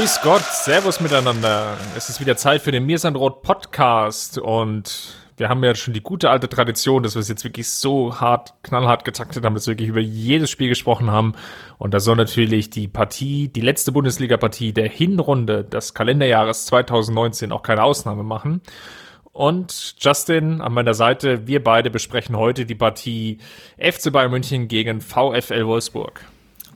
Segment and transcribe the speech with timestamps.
[0.00, 1.76] Grüß Gott, Servus miteinander.
[1.94, 6.30] Es ist wieder Zeit für den Mirsandrot Podcast und wir haben ja schon die gute
[6.30, 9.90] alte Tradition, dass wir es jetzt wirklich so hart, knallhart getaktet haben, dass wir wirklich
[9.90, 11.34] über jedes Spiel gesprochen haben.
[11.76, 17.62] Und da soll natürlich die Partie, die letzte Bundesliga-Partie der Hinrunde des Kalenderjahres 2019 auch
[17.62, 18.62] keine Ausnahme machen.
[19.32, 23.36] Und Justin an meiner Seite, wir beide besprechen heute die Partie
[23.76, 26.24] FC Bayern München gegen VfL Wolfsburg.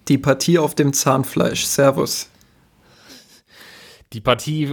[0.09, 1.65] Die Partie auf dem Zahnfleisch.
[1.65, 2.29] Servus
[4.15, 4.73] die Partie,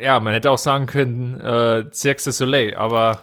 [0.00, 3.22] ja, man hätte auch sagen können, äh, Cirque du Soleil, aber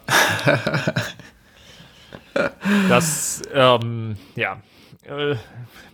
[2.90, 4.62] das, ähm, ja,
[5.04, 5.36] äh,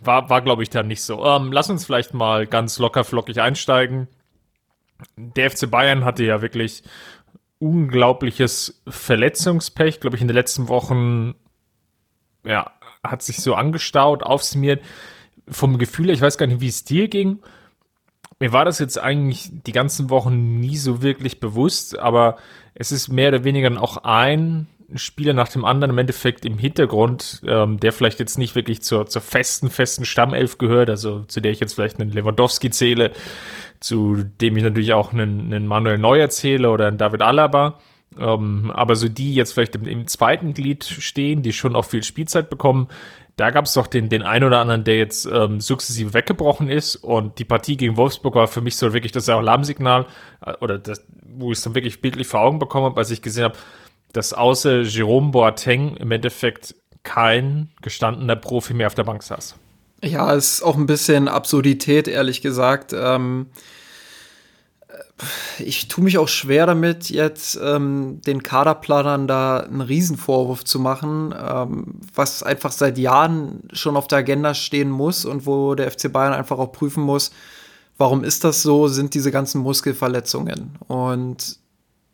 [0.00, 1.24] war, war glaube ich, dann nicht so.
[1.24, 4.06] Ähm, lass uns vielleicht mal ganz locker flockig einsteigen.
[5.16, 6.84] Der FC Bayern hatte ja wirklich
[7.58, 11.34] unglaubliches Verletzungspech, glaube ich, in den letzten Wochen,
[12.44, 12.70] ja,
[13.02, 14.84] hat sich so angestaut, aufsummiert.
[15.48, 17.40] Vom Gefühl, ich weiß gar nicht, wie es dir ging,
[18.40, 22.36] mir war das jetzt eigentlich die ganzen Wochen nie so wirklich bewusst, aber
[22.74, 26.56] es ist mehr oder weniger dann auch ein Spieler nach dem anderen im Endeffekt im
[26.56, 31.40] Hintergrund, ähm, der vielleicht jetzt nicht wirklich zur, zur festen, festen Stammelf gehört, also zu
[31.40, 33.12] der ich jetzt vielleicht einen Lewandowski zähle,
[33.80, 37.78] zu dem ich natürlich auch einen, einen Manuel Neuer zähle oder einen David Alaba.
[38.18, 42.02] Ähm, aber so die jetzt vielleicht im, im, zweiten Glied stehen, die schon auch viel
[42.02, 42.88] Spielzeit bekommen,
[43.38, 46.96] da gab es doch den, den einen oder anderen, der jetzt ähm, sukzessive weggebrochen ist.
[46.96, 50.06] Und die Partie gegen Wolfsburg war für mich so wirklich das Alarmsignal,
[50.44, 53.22] äh, oder das, wo ich es dann wirklich bildlich vor Augen bekommen habe, als ich
[53.22, 53.56] gesehen habe,
[54.12, 59.54] dass außer Jerome Boateng im Endeffekt kein gestandener Profi mehr auf der Bank saß.
[60.02, 62.92] Ja, ist auch ein bisschen Absurdität, ehrlich gesagt.
[62.92, 63.46] Ähm
[65.58, 71.34] ich tue mich auch schwer damit, jetzt ähm, den Kaderplanern da einen Riesenvorwurf zu machen,
[71.36, 76.12] ähm, was einfach seit Jahren schon auf der Agenda stehen muss und wo der FC
[76.12, 77.32] Bayern einfach auch prüfen muss,
[77.96, 80.76] warum ist das so, sind diese ganzen Muskelverletzungen.
[80.86, 81.58] Und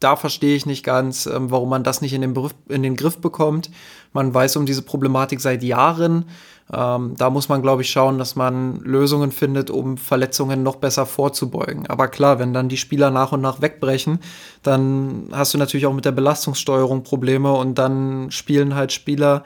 [0.00, 2.96] da verstehe ich nicht ganz, ähm, warum man das nicht in den, Beruf, in den
[2.96, 3.70] Griff bekommt.
[4.12, 6.26] Man weiß um diese Problematik seit Jahren.
[6.72, 11.04] Ähm, da muss man, glaube ich, schauen, dass man Lösungen findet, um Verletzungen noch besser
[11.04, 11.86] vorzubeugen.
[11.88, 14.18] Aber klar, wenn dann die Spieler nach und nach wegbrechen,
[14.62, 19.44] dann hast du natürlich auch mit der Belastungssteuerung Probleme und dann spielen halt Spieler,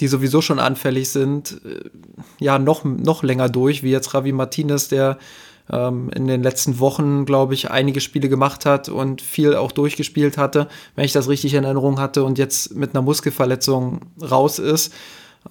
[0.00, 1.88] die sowieso schon anfällig sind, äh,
[2.38, 5.18] ja, noch, noch länger durch, wie jetzt Ravi Martinez, der
[5.70, 10.36] ähm, in den letzten Wochen, glaube ich, einige Spiele gemacht hat und viel auch durchgespielt
[10.36, 14.92] hatte, wenn ich das richtig in Erinnerung hatte und jetzt mit einer Muskelverletzung raus ist.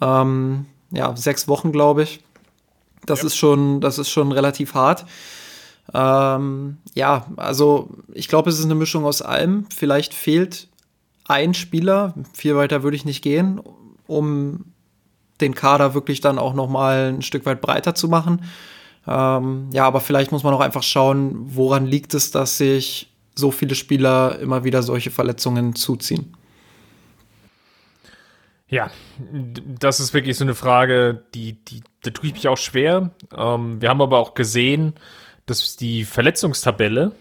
[0.02, 0.66] Ähm,
[0.96, 2.22] ja, sechs Wochen, glaube ich.
[3.06, 3.28] Das ja.
[3.28, 5.06] ist schon, das ist schon relativ hart.
[5.94, 9.66] Ähm, ja, also ich glaube, es ist eine Mischung aus allem.
[9.76, 10.68] Vielleicht fehlt
[11.28, 13.62] ein Spieler, viel weiter würde ich nicht gehen,
[14.08, 14.66] um
[15.42, 18.44] den Kader wirklich dann auch noch mal ein Stück weit breiter zu machen.
[19.08, 23.52] Ähm, ja, aber vielleicht muss man auch einfach schauen, woran liegt es, dass sich so
[23.52, 26.34] viele Spieler immer wieder solche Verletzungen zuziehen.
[28.68, 28.90] Ja,
[29.80, 33.12] das ist wirklich so eine Frage, die, die, da tue ich mich auch schwer.
[33.36, 34.94] Ähm, wir haben aber auch gesehen,
[35.46, 37.12] dass die Verletzungstabelle,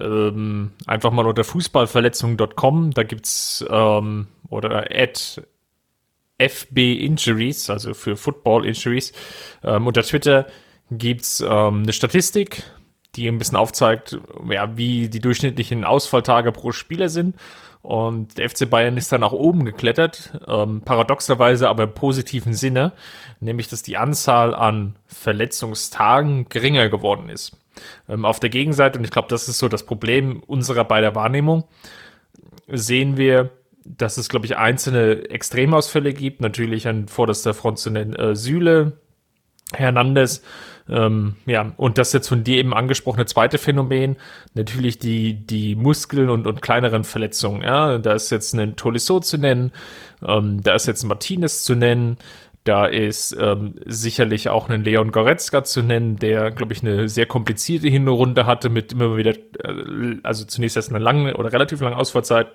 [0.00, 5.42] ähm, einfach mal unter fußballverletzungen.com, da gibt's ähm, oder at
[6.38, 9.12] FB Injuries, also für Football Injuries,
[9.62, 10.46] ähm, unter Twitter
[10.90, 12.64] gibt's ähm, eine Statistik,
[13.14, 14.18] die ein bisschen aufzeigt,
[14.48, 17.36] ja, wie die durchschnittlichen Ausfalltage pro Spieler sind.
[17.82, 22.92] Und der FC Bayern ist dann nach oben geklettert, ähm, paradoxerweise aber im positiven Sinne,
[23.40, 27.56] nämlich dass die Anzahl an Verletzungstagen geringer geworden ist.
[28.08, 31.64] Ähm, auf der Gegenseite, und ich glaube, das ist so das Problem unserer beider Wahrnehmung,
[32.68, 33.50] sehen wir,
[33.84, 36.42] dass es, glaube ich, einzelne Extremausfälle gibt.
[36.42, 38.98] Natürlich an vorderster Front zu nennen äh, Süle,
[39.72, 40.42] Hernandez,
[40.90, 44.16] ähm, ja, und das jetzt von dir eben angesprochene zweite Phänomen,
[44.54, 47.62] natürlich die, die Muskeln und, und kleineren Verletzungen.
[47.62, 49.72] Ja, da ist jetzt ein Tolisso zu nennen,
[50.26, 52.18] ähm, da ist jetzt ein Martinez zu nennen,
[52.64, 57.26] da ist ähm, sicherlich auch ein Leon Goretzka zu nennen, der, glaube ich, eine sehr
[57.26, 61.96] komplizierte Hinrunde hatte mit immer wieder, äh, also zunächst erst eine lange oder relativ lange
[61.96, 62.48] Ausfallzeit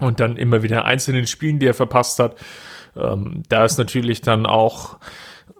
[0.00, 2.36] und dann immer wieder einzelnen Spielen, die er verpasst hat.
[2.94, 4.98] Ähm, da ist natürlich dann auch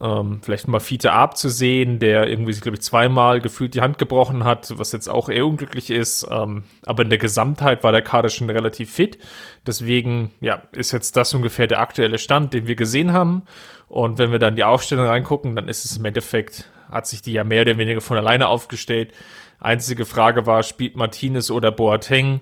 [0.01, 3.99] Ähm, vielleicht mal Fiete Ab zu sehen, der irgendwie, glaube ich, zweimal gefühlt die Hand
[3.99, 6.27] gebrochen hat, was jetzt auch eher unglücklich ist.
[6.31, 9.19] Ähm, aber in der Gesamtheit war der Kader schon relativ fit.
[9.67, 13.43] Deswegen, ja, ist jetzt das ungefähr der aktuelle Stand, den wir gesehen haben.
[13.89, 17.33] Und wenn wir dann die Aufstellung reingucken, dann ist es im Endeffekt, hat sich die
[17.33, 19.13] ja mehr oder weniger von alleine aufgestellt.
[19.61, 22.41] Einzige Frage war, spielt Martinez oder Boateng?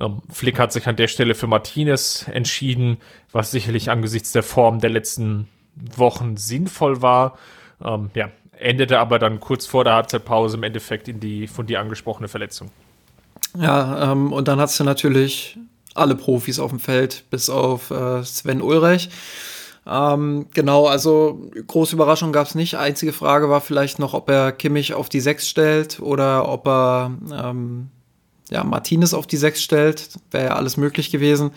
[0.00, 2.98] Ähm, Flick hat sich an der Stelle für Martinez entschieden,
[3.32, 5.48] was sicherlich angesichts der Form der letzten
[5.96, 7.38] Wochen sinnvoll war.
[7.82, 11.80] Ähm, ja, endete aber dann kurz vor der Halbzeitpause im Endeffekt in die von dir
[11.80, 12.70] angesprochene Verletzung.
[13.58, 15.58] Ja, ähm, und dann hast du natürlich
[15.94, 19.10] alle Profis auf dem Feld, bis auf äh, Sven Ulreich.
[19.86, 22.76] Ähm, genau, also große Überraschung gab es nicht.
[22.76, 27.12] Einzige Frage war vielleicht noch, ob er Kimmich auf die 6 stellt oder ob er
[27.32, 27.90] ähm,
[28.50, 30.08] ja, Martinez auf die 6 stellt.
[30.30, 31.52] Wäre ja alles möglich gewesen.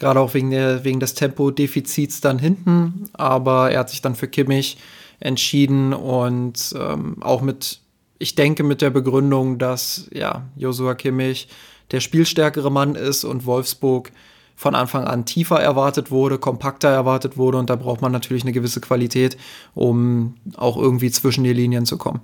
[0.00, 3.08] Gerade auch wegen, der, wegen des Tempodefizits dann hinten.
[3.12, 4.78] Aber er hat sich dann für Kimmich
[5.20, 7.80] entschieden und ähm, auch mit,
[8.18, 11.48] ich denke, mit der Begründung, dass ja, Josua Kimmich
[11.90, 14.10] der spielstärkere Mann ist und Wolfsburg
[14.56, 18.52] von Anfang an tiefer erwartet wurde, kompakter erwartet wurde und da braucht man natürlich eine
[18.52, 19.36] gewisse Qualität,
[19.74, 22.20] um auch irgendwie zwischen die Linien zu kommen.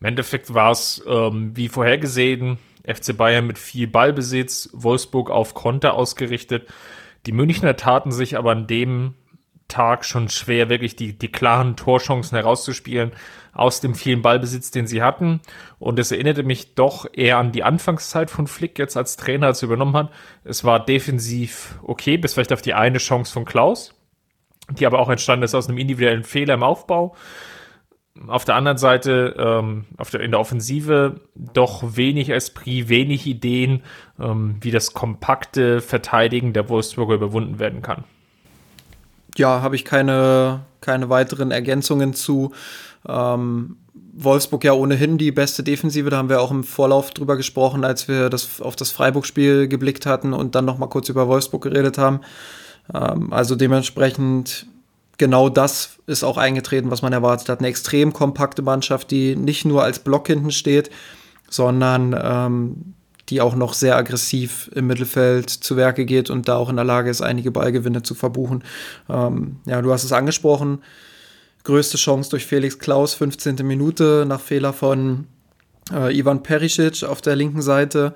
[0.00, 2.58] Im Endeffekt war es, ähm, wie vorhergesehen,
[2.94, 6.68] FC Bayern mit viel Ballbesitz, Wolfsburg auf Konter ausgerichtet.
[7.26, 9.14] Die Münchner taten sich aber an dem
[9.68, 13.12] Tag schon schwer, wirklich die, die klaren Torchancen herauszuspielen
[13.52, 15.40] aus dem vielen Ballbesitz, den sie hatten.
[15.78, 19.62] Und es erinnerte mich doch eher an die Anfangszeit von Flick jetzt als Trainer, als
[19.62, 20.10] er übernommen hat.
[20.44, 23.94] Es war defensiv okay, bis vielleicht auf die eine Chance von Klaus,
[24.70, 27.16] die aber auch entstanden ist aus einem individuellen Fehler im Aufbau.
[28.26, 33.82] Auf der anderen Seite, ähm, auf der, in der Offensive doch wenig Esprit, wenig Ideen,
[34.18, 38.04] ähm, wie das kompakte Verteidigen der Wolfsburger überwunden werden kann.
[39.36, 42.52] Ja, habe ich keine, keine weiteren Ergänzungen zu.
[43.08, 43.76] Ähm,
[44.12, 48.08] Wolfsburg ja ohnehin die beste Defensive, da haben wir auch im Vorlauf drüber gesprochen, als
[48.08, 51.96] wir das, auf das Freiburg-Spiel geblickt hatten und dann noch mal kurz über Wolfsburg geredet
[51.96, 52.20] haben.
[52.92, 54.66] Ähm, also dementsprechend
[55.20, 57.60] genau das ist auch eingetreten, was man erwartet hat.
[57.60, 60.90] Eine extrem kompakte Mannschaft, die nicht nur als Block hinten steht,
[61.48, 62.94] sondern ähm,
[63.28, 66.84] die auch noch sehr aggressiv im Mittelfeld zu Werke geht und da auch in der
[66.84, 68.64] Lage ist, einige Ballgewinne zu verbuchen.
[69.08, 70.80] Ähm, ja, du hast es angesprochen
[71.64, 73.56] größte Chance durch Felix Klaus, 15.
[73.66, 75.26] Minute, nach Fehler von
[75.92, 78.14] äh, Ivan Perisic auf der linken Seite.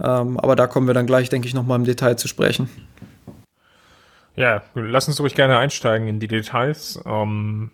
[0.00, 2.68] Ähm, aber da kommen wir dann gleich, denke ich, nochmal im Detail zu sprechen.
[4.38, 7.00] Ja, lass uns ruhig gerne einsteigen in die Details.
[7.04, 7.70] Ähm,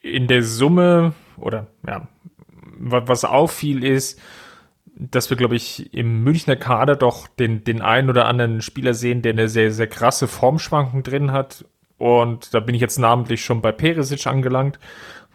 [0.00, 2.08] in der Summe, oder ja,
[2.78, 4.20] was auffiel ist,
[4.86, 9.22] dass wir, glaube ich, im Münchner Kader doch den, den einen oder anderen Spieler sehen,
[9.22, 11.64] der eine sehr, sehr krasse Formschwankung drin hat
[11.98, 14.78] und da bin ich jetzt namentlich schon bei Perisic angelangt,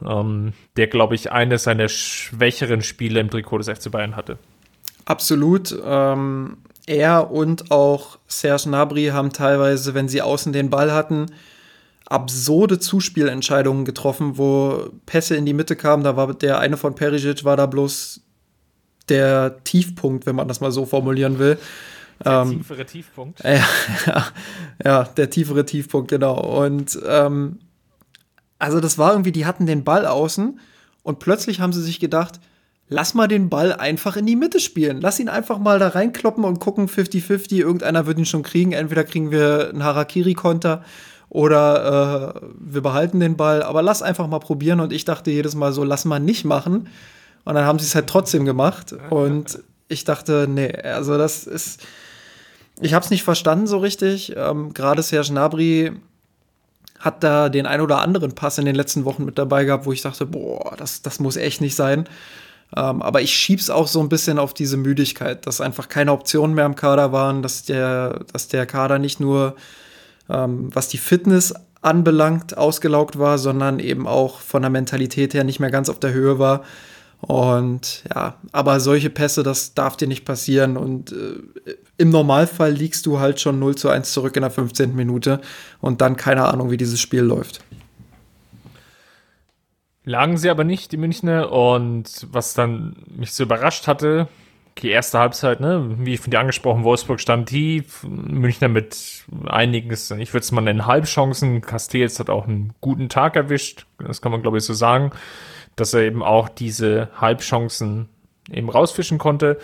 [0.04, 4.38] ähm, der, glaube ich, eines seiner schwächeren Spiele im Trikot des FC Bayern hatte.
[5.06, 5.78] Absolut.
[5.86, 11.28] Ähm, er und auch Serge Nabri haben teilweise, wenn sie außen den Ball hatten,
[12.06, 16.04] absurde Zuspielentscheidungen getroffen, wo Pässe in die Mitte kamen.
[16.04, 18.22] Da war der eine von Perisic war da bloß
[19.10, 21.58] der Tiefpunkt, wenn man das mal so formulieren will.
[22.24, 23.44] Der ähm, tiefere Tiefpunkt.
[23.44, 23.66] Ja,
[24.06, 24.26] ja,
[24.84, 26.40] ja, der tiefere Tiefpunkt, genau.
[26.40, 27.60] Und ähm,
[28.60, 30.60] also das war irgendwie, die hatten den Ball außen
[31.04, 32.40] und plötzlich haben sie sich gedacht,
[32.94, 35.02] lass mal den Ball einfach in die Mitte spielen.
[35.02, 37.58] Lass ihn einfach mal da reinkloppen und gucken 50-50.
[37.58, 38.72] Irgendeiner wird ihn schon kriegen.
[38.72, 40.84] Entweder kriegen wir einen Harakiri-Konter
[41.30, 43.64] oder äh, wir behalten den Ball.
[43.64, 44.80] Aber lass einfach mal probieren.
[44.80, 46.88] Und ich dachte jedes Mal so, lass mal nicht machen.
[47.44, 48.96] Und dann haben sie es halt trotzdem gemacht.
[49.10, 49.60] Und
[49.90, 51.82] ich dachte, nee, also das ist
[52.82, 54.34] ich habe es nicht verstanden so richtig.
[54.36, 55.92] Ähm, Gerade Serge Nabri
[57.00, 59.92] hat da den ein oder anderen Pass in den letzten Wochen mit dabei gehabt, wo
[59.92, 62.06] ich dachte, boah, das, das muss echt nicht sein.
[62.76, 66.56] Ähm, aber ich schieb's auch so ein bisschen auf diese Müdigkeit, dass einfach keine Optionen
[66.56, 69.56] mehr im Kader waren, dass der, dass der Kader nicht nur,
[70.30, 75.60] ähm, was die Fitness anbelangt, ausgelaugt war, sondern eben auch von der Mentalität her nicht
[75.60, 76.64] mehr ganz auf der Höhe war.
[77.20, 80.76] Und ja, aber solche Pässe, das darf dir nicht passieren.
[80.76, 84.96] Und äh, im Normalfall liegst du halt schon 0 zu 1 zurück in der 15.
[84.96, 85.40] Minute
[85.80, 87.62] und dann keine Ahnung, wie dieses Spiel läuft.
[90.06, 91.52] Lagen sie aber nicht, die Münchner.
[91.52, 94.28] Und was dann mich so überrascht hatte,
[94.80, 100.34] die erste Halbzeit, ne, wie von dir angesprochen, Wolfsburg stand tief, Münchner mit einigen, ich
[100.34, 101.62] würde es mal nennen, Halbchancen.
[101.62, 105.12] Castells hat auch einen guten Tag erwischt, das kann man glaube ich so sagen
[105.76, 108.10] dass er eben auch diese Halbchancen
[108.52, 109.60] eben rausfischen konnte.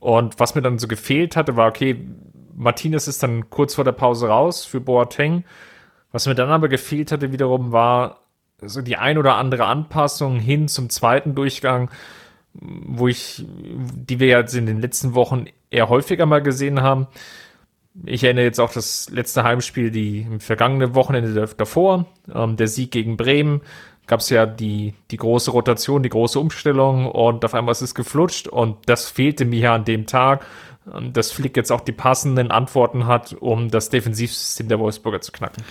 [0.00, 2.04] Und was mir dann so gefehlt hatte, war, okay,
[2.54, 5.44] Martinez ist dann kurz vor der Pause raus für Boateng.
[6.10, 8.21] Was mir dann aber gefehlt hatte wiederum war
[8.64, 11.90] so die ein oder andere Anpassung hin zum zweiten Durchgang,
[12.54, 17.06] wo ich, die wir jetzt in den letzten Wochen eher häufiger mal gesehen haben.
[18.04, 22.90] Ich erinnere jetzt auch das letzte Heimspiel, die im vergangenen Wochenende davor, ähm, der Sieg
[22.90, 23.60] gegen Bremen,
[24.06, 27.94] gab es ja die, die große Rotation, die große Umstellung und auf einmal ist es
[27.94, 30.44] geflutscht und das fehlte mir ja an dem Tag,
[30.92, 35.32] ähm, dass Flick jetzt auch die passenden Antworten hat, um das Defensivsystem der Wolfsburger zu
[35.32, 35.62] knacken.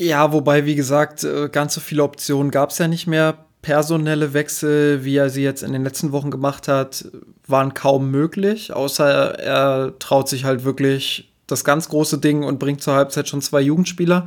[0.00, 3.44] Ja, wobei, wie gesagt, äh, ganz so viele Optionen gab es ja nicht mehr.
[3.60, 7.04] Personelle Wechsel, wie er sie jetzt in den letzten Wochen gemacht hat,
[7.46, 12.80] waren kaum möglich, außer er traut sich halt wirklich das ganz große Ding und bringt
[12.80, 14.26] zur Halbzeit schon zwei Jugendspieler.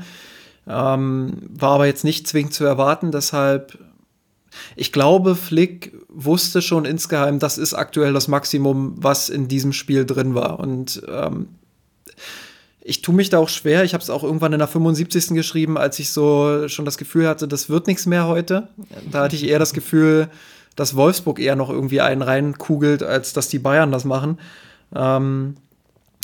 [0.67, 3.79] Ähm, war aber jetzt nicht zwingend zu erwarten, deshalb
[4.75, 10.05] ich glaube, Flick wusste schon insgeheim, das ist aktuell das Maximum, was in diesem Spiel
[10.05, 10.59] drin war.
[10.59, 11.47] Und ähm,
[12.85, 13.83] ich tue mich da auch schwer.
[13.83, 15.29] Ich habe es auch irgendwann in der 75.
[15.29, 18.67] geschrieben, als ich so schon das Gefühl hatte, das wird nichts mehr heute.
[19.09, 20.27] Da hatte ich eher das Gefühl,
[20.75, 24.39] dass Wolfsburg eher noch irgendwie einen reinkugelt, als dass die Bayern das machen.
[24.93, 25.55] Ähm,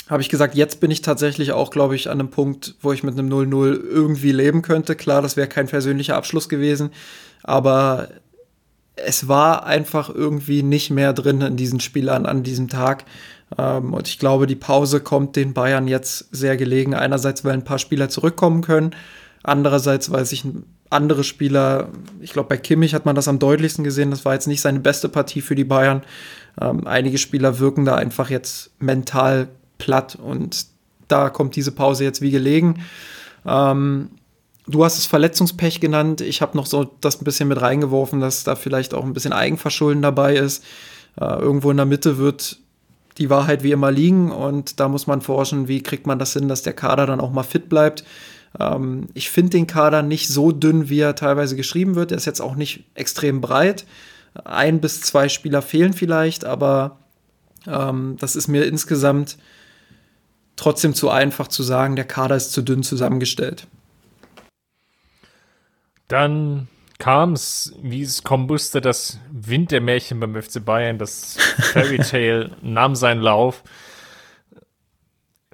[0.08, 3.04] habe ich gesagt, jetzt bin ich tatsächlich auch, glaube ich, an einem Punkt, wo ich
[3.04, 4.96] mit einem 0-0 irgendwie leben könnte.
[4.96, 6.90] Klar, das wäre kein persönlicher Abschluss gewesen,
[7.42, 8.08] aber
[8.96, 13.04] es war einfach irgendwie nicht mehr drin in diesen Spielern an diesem Tag.
[13.58, 16.94] Ähm, und ich glaube, die Pause kommt den Bayern jetzt sehr gelegen.
[16.94, 18.94] Einerseits, weil ein paar Spieler zurückkommen können.
[19.42, 20.44] Andererseits, weil sich
[20.90, 21.88] andere Spieler,
[22.20, 24.10] ich glaube, bei Kimmich hat man das am deutlichsten gesehen.
[24.10, 26.02] Das war jetzt nicht seine beste Partie für die Bayern.
[26.60, 30.66] Ähm, einige Spieler wirken da einfach jetzt mental platt und
[31.08, 32.84] da kommt diese Pause jetzt wie gelegen.
[33.46, 34.10] Ähm,
[34.66, 36.20] du hast es Verletzungspech genannt.
[36.20, 39.32] Ich habe noch so das ein bisschen mit reingeworfen, dass da vielleicht auch ein bisschen
[39.32, 40.64] Eigenverschulden dabei ist.
[41.20, 42.58] Äh, irgendwo in der Mitte wird
[43.20, 46.48] die Wahrheit wie immer liegen und da muss man forschen, wie kriegt man das hin,
[46.48, 48.02] dass der Kader dann auch mal fit bleibt.
[48.58, 52.10] Ähm, ich finde den Kader nicht so dünn, wie er teilweise geschrieben wird.
[52.10, 53.84] Er ist jetzt auch nicht extrem breit.
[54.44, 56.98] Ein bis zwei Spieler fehlen vielleicht, aber
[57.66, 59.36] ähm, das ist mir insgesamt
[60.56, 63.66] trotzdem zu einfach zu sagen, der Kader ist zu dünn zusammengestellt.
[66.08, 68.80] Dann kam es, wie es kommen musste,
[69.40, 73.62] das Wintermärchen beim FC Bayern, das Fairy Tale nahm seinen Lauf.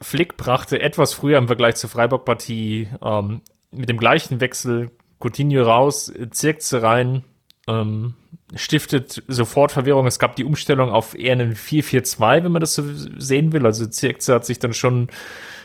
[0.00, 3.40] Flick brachte etwas früher im Vergleich zur Freiburg-Partie ähm,
[3.71, 7.25] mit dem gleichen Wechsel Coutinho raus, Zirkze rein,
[7.66, 8.14] ähm,
[8.55, 10.07] stiftet sofort Verwirrung.
[10.07, 12.85] Es gab die Umstellung auf eher einen 4-4-2, wenn man das so
[13.19, 13.64] sehen will.
[13.64, 15.09] Also Zirkze hat sich dann schon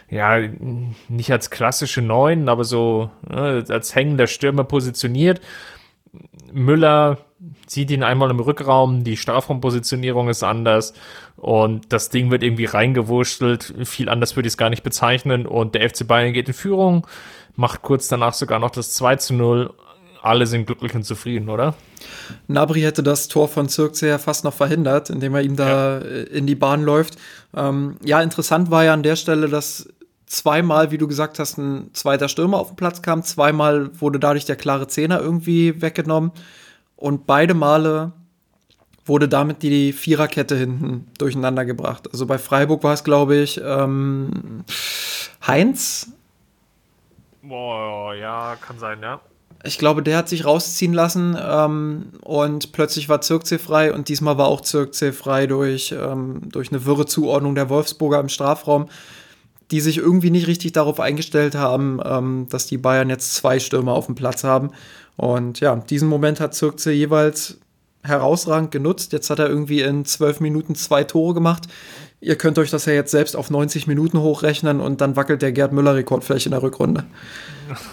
[0.09, 0.39] ja,
[1.09, 5.41] nicht als klassische Neun, aber so äh, als hängender Stürmer positioniert.
[6.51, 7.17] Müller
[7.67, 10.93] sieht ihn einmal im Rückraum, die Strafraumpositionierung ist anders
[11.37, 13.73] und das Ding wird irgendwie reingewurschtelt.
[13.83, 17.07] Viel anders würde ich es gar nicht bezeichnen und der FC Bayern geht in Führung,
[17.55, 19.73] macht kurz danach sogar noch das 2 zu 0.
[20.21, 21.73] Alle sind glücklich und zufrieden, oder?
[22.47, 26.23] Nabri hätte das Tor von Zirkse ja fast noch verhindert, indem er ihm da ja.
[26.25, 27.17] in die Bahn läuft.
[27.55, 29.89] Ähm, ja, interessant war ja an der Stelle, dass
[30.27, 33.23] zweimal, wie du gesagt hast, ein zweiter Stürmer auf den Platz kam.
[33.23, 36.31] Zweimal wurde dadurch der klare Zehner irgendwie weggenommen.
[37.01, 38.11] Und beide Male
[39.05, 42.07] wurde damit die Viererkette hinten durcheinander gebracht.
[42.11, 44.63] Also bei Freiburg war es, glaube ich, ähm,
[45.45, 46.11] Heinz.
[47.41, 49.19] Boah, ja, kann sein, ja.
[49.63, 54.37] Ich glaube, der hat sich rausziehen lassen ähm, und plötzlich war Zirkzee frei und diesmal
[54.37, 58.89] war auch Zirkzee frei durch, ähm, durch eine wirre Zuordnung der Wolfsburger im Strafraum
[59.71, 63.93] die sich irgendwie nicht richtig darauf eingestellt haben, ähm, dass die Bayern jetzt zwei Stürmer
[63.93, 64.71] auf dem Platz haben.
[65.17, 67.59] Und ja, diesen Moment hat Zirkze jeweils
[68.03, 69.13] herausragend genutzt.
[69.13, 71.67] Jetzt hat er irgendwie in zwölf Minuten zwei Tore gemacht.
[72.19, 75.51] Ihr könnt euch das ja jetzt selbst auf 90 Minuten hochrechnen und dann wackelt der
[75.51, 77.05] Gerd Müller-Rekord vielleicht in der Rückrunde.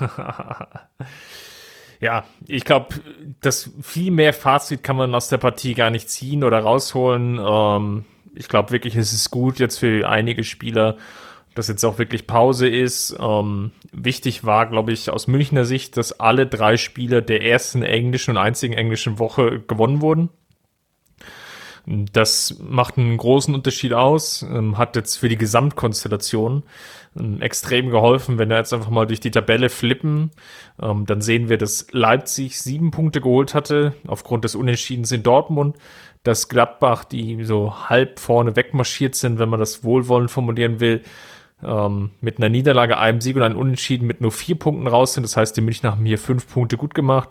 [2.00, 2.94] ja, ich glaube,
[3.40, 7.38] das viel mehr Fazit kann man aus der Partie gar nicht ziehen oder rausholen.
[7.42, 10.96] Ähm, ich glaube wirklich, es ist gut jetzt für einige Spieler
[11.58, 13.16] dass jetzt auch wirklich Pause ist.
[13.18, 18.32] Ähm, wichtig war, glaube ich, aus Münchner Sicht, dass alle drei Spiele der ersten englischen
[18.32, 20.30] und einzigen englischen Woche gewonnen wurden.
[21.84, 26.62] Das macht einen großen Unterschied aus, ähm, hat jetzt für die Gesamtkonstellation
[27.18, 28.38] ähm, extrem geholfen.
[28.38, 30.30] Wenn wir jetzt einfach mal durch die Tabelle flippen,
[30.80, 35.76] ähm, dann sehen wir, dass Leipzig sieben Punkte geholt hatte aufgrund des Unentschiedens in Dortmund,
[36.22, 41.02] dass Gladbach, die so halb vorne wegmarschiert sind, wenn man das wohlwollend formulieren will,
[41.62, 45.22] ähm, mit einer Niederlage, einem Sieg und einem Unentschieden mit nur vier Punkten raus sind.
[45.22, 47.28] Das heißt, die Münchner haben hier fünf Punkte gut gemacht.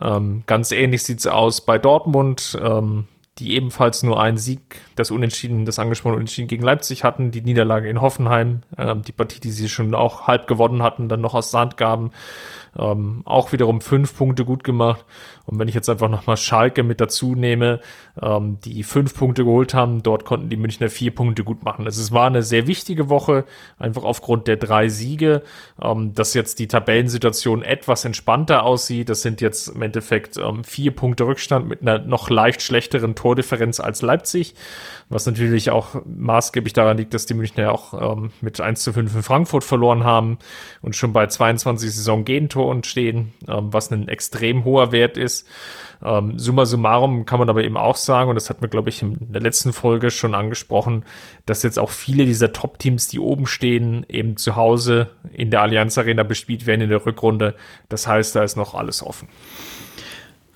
[0.00, 2.58] Ähm, ganz ähnlich sieht's aus bei Dortmund.
[2.62, 3.06] Ähm,
[3.38, 7.88] die ebenfalls nur einen Sieg, das Unentschieden, das angesprochene Unentschieden gegen Leipzig hatten, die Niederlage
[7.88, 11.50] in Hoffenheim, äh, die Partie, die sie schon auch halb gewonnen hatten, dann noch aus
[11.50, 12.10] Sand gaben,
[12.76, 15.04] ähm, auch wiederum fünf Punkte gut gemacht.
[15.48, 17.80] Und wenn ich jetzt einfach nochmal Schalke mit dazu nehme,
[18.20, 21.86] ähm, die fünf Punkte geholt haben, dort konnten die Münchner vier Punkte gut machen.
[21.86, 23.46] Also es war eine sehr wichtige Woche,
[23.78, 25.42] einfach aufgrund der drei Siege,
[25.80, 29.08] ähm, dass jetzt die Tabellensituation etwas entspannter aussieht.
[29.08, 33.80] Das sind jetzt im Endeffekt ähm, vier Punkte Rückstand mit einer noch leicht schlechteren Tordifferenz
[33.80, 34.54] als Leipzig,
[35.08, 38.92] was natürlich auch maßgeblich daran liegt, dass die Münchner ja auch ähm, mit 1 zu
[38.92, 40.38] 5 in Frankfurt verloren haben
[40.82, 45.48] und schon bei 22 Saison Gegentoren stehen, ähm, was ein extrem hoher Wert ist ist.
[46.04, 49.02] Ähm, summa summarum kann man aber eben auch sagen, und das hat mir, glaube ich,
[49.02, 51.04] in der letzten Folge schon angesprochen,
[51.46, 55.98] dass jetzt auch viele dieser Top-Teams, die oben stehen, eben zu Hause in der Allianz
[55.98, 57.54] Arena bespielt werden in der Rückrunde.
[57.88, 59.28] Das heißt, da ist noch alles offen.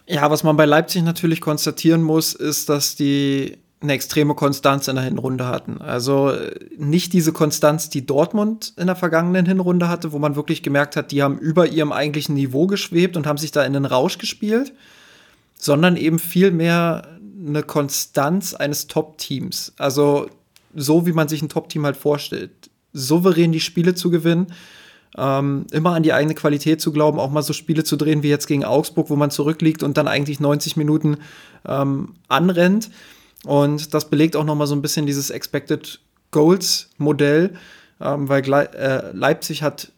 [0.07, 4.97] Ja, was man bei Leipzig natürlich konstatieren muss, ist, dass die eine extreme Konstanz in
[4.97, 5.81] der Hinrunde hatten.
[5.81, 10.63] Also äh, nicht diese Konstanz, die Dortmund in der vergangenen Hinrunde hatte, wo man wirklich
[10.63, 13.85] gemerkt hat, die haben über ihrem eigentlichen Niveau geschwebt und haben sich da in den
[13.85, 14.73] Rausch gespielt,
[15.57, 17.09] sondern eben viel mehr
[17.47, 19.73] eine Konstanz eines Top-Teams.
[19.79, 20.29] Also
[20.75, 22.71] so, wie man sich ein Top-Team halt vorstellt.
[22.93, 24.49] Souverän die Spiele zu gewinnen,
[25.17, 28.29] ähm, immer an die eigene Qualität zu glauben, auch mal so Spiele zu drehen wie
[28.29, 31.19] jetzt gegen Augsburg, wo man zurückliegt und dann eigentlich 90 Minuten
[31.67, 32.91] ähm, anrennt
[33.45, 37.55] und das belegt auch noch mal so ein bisschen dieses Expected Goals Modell,
[38.01, 39.93] ähm, weil äh, Leipzig hat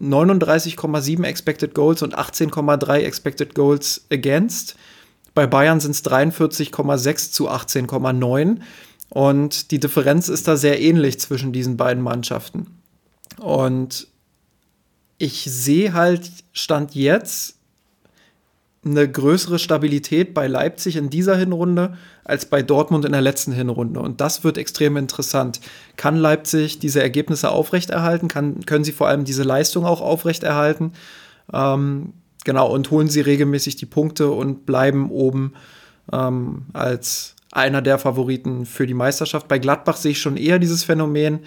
[0.00, 4.76] 39,7 Expected Goals und 18,3 Expected Goals against.
[5.34, 8.58] Bei Bayern sind es 43,6 zu 18,9.
[9.08, 12.66] Und die Differenz ist da sehr ähnlich zwischen diesen beiden Mannschaften.
[13.38, 14.08] Und
[15.18, 17.58] ich sehe halt Stand jetzt
[18.84, 24.00] eine größere Stabilität bei Leipzig in dieser Hinrunde als bei Dortmund in der letzten Hinrunde.
[24.00, 25.60] Und das wird extrem interessant.
[25.96, 28.26] Kann Leipzig diese Ergebnisse aufrechterhalten?
[28.26, 30.92] Kann, können sie vor allem diese Leistung auch aufrechterhalten?
[31.52, 32.12] Ähm,
[32.44, 35.52] genau, und holen sie regelmäßig die Punkte und bleiben oben
[36.12, 39.46] ähm, als einer der Favoriten für die Meisterschaft.
[39.46, 41.40] Bei Gladbach sehe ich schon eher dieses Phänomen,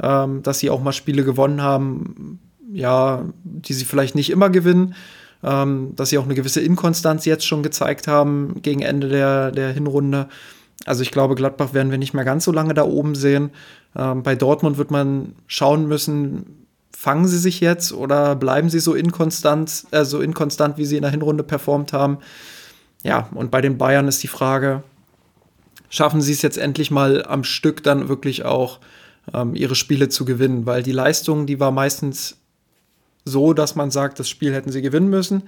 [0.00, 2.38] ähm, dass sie auch mal Spiele gewonnen haben,
[2.72, 4.94] ja, die sie vielleicht nicht immer gewinnen
[5.46, 9.72] ähm, dass sie auch eine gewisse Inkonstanz jetzt schon gezeigt haben gegen Ende der, der
[9.72, 10.28] Hinrunde.
[10.84, 13.50] Also ich glaube, Gladbach werden wir nicht mehr ganz so lange da oben sehen.
[13.94, 18.94] Ähm, bei Dortmund wird man schauen müssen, fangen sie sich jetzt oder bleiben sie so
[18.94, 22.18] inkonstant, äh, so inkonstant, wie sie in der Hinrunde performt haben.
[23.04, 24.82] Ja, und bei den Bayern ist die Frage,
[25.88, 28.80] schaffen sie es jetzt endlich mal am Stück dann wirklich auch
[29.32, 32.38] ähm, ihre Spiele zu gewinnen, weil die Leistung, die war meistens
[33.26, 35.42] so, dass man sagt, das Spiel hätten sie gewinnen müssen.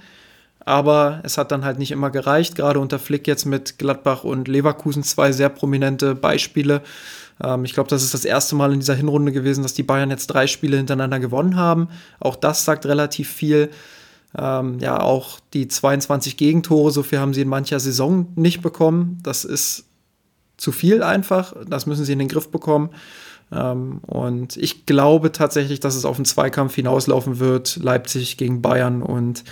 [0.65, 2.57] Aber es hat dann halt nicht immer gereicht.
[2.57, 6.83] Gerade unter Flick jetzt mit Gladbach und Leverkusen zwei sehr prominente Beispiele.
[7.43, 10.11] Ähm, ich glaube, das ist das erste Mal in dieser Hinrunde gewesen, dass die Bayern
[10.11, 11.89] jetzt drei Spiele hintereinander gewonnen haben.
[12.21, 13.71] Auch das sagt relativ viel.
[14.37, 19.19] Ähm, ja, auch die 22 Gegentore, so viel haben sie in mancher Saison nicht bekommen.
[19.23, 19.85] Das ist
[20.59, 21.55] zu viel einfach.
[21.67, 22.91] Das müssen sie in den Griff bekommen.
[23.53, 29.03] Ähm, und ich glaube tatsächlich, dass es auf einen Zweikampf hinauslaufen wird, Leipzig gegen Bayern
[29.03, 29.45] und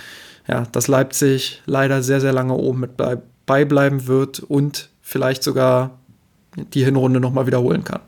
[0.47, 2.91] ja, dass Leipzig leider sehr, sehr lange oben mit
[3.45, 5.99] beibleiben wird und vielleicht sogar
[6.55, 8.01] die Hinrunde nochmal wiederholen kann.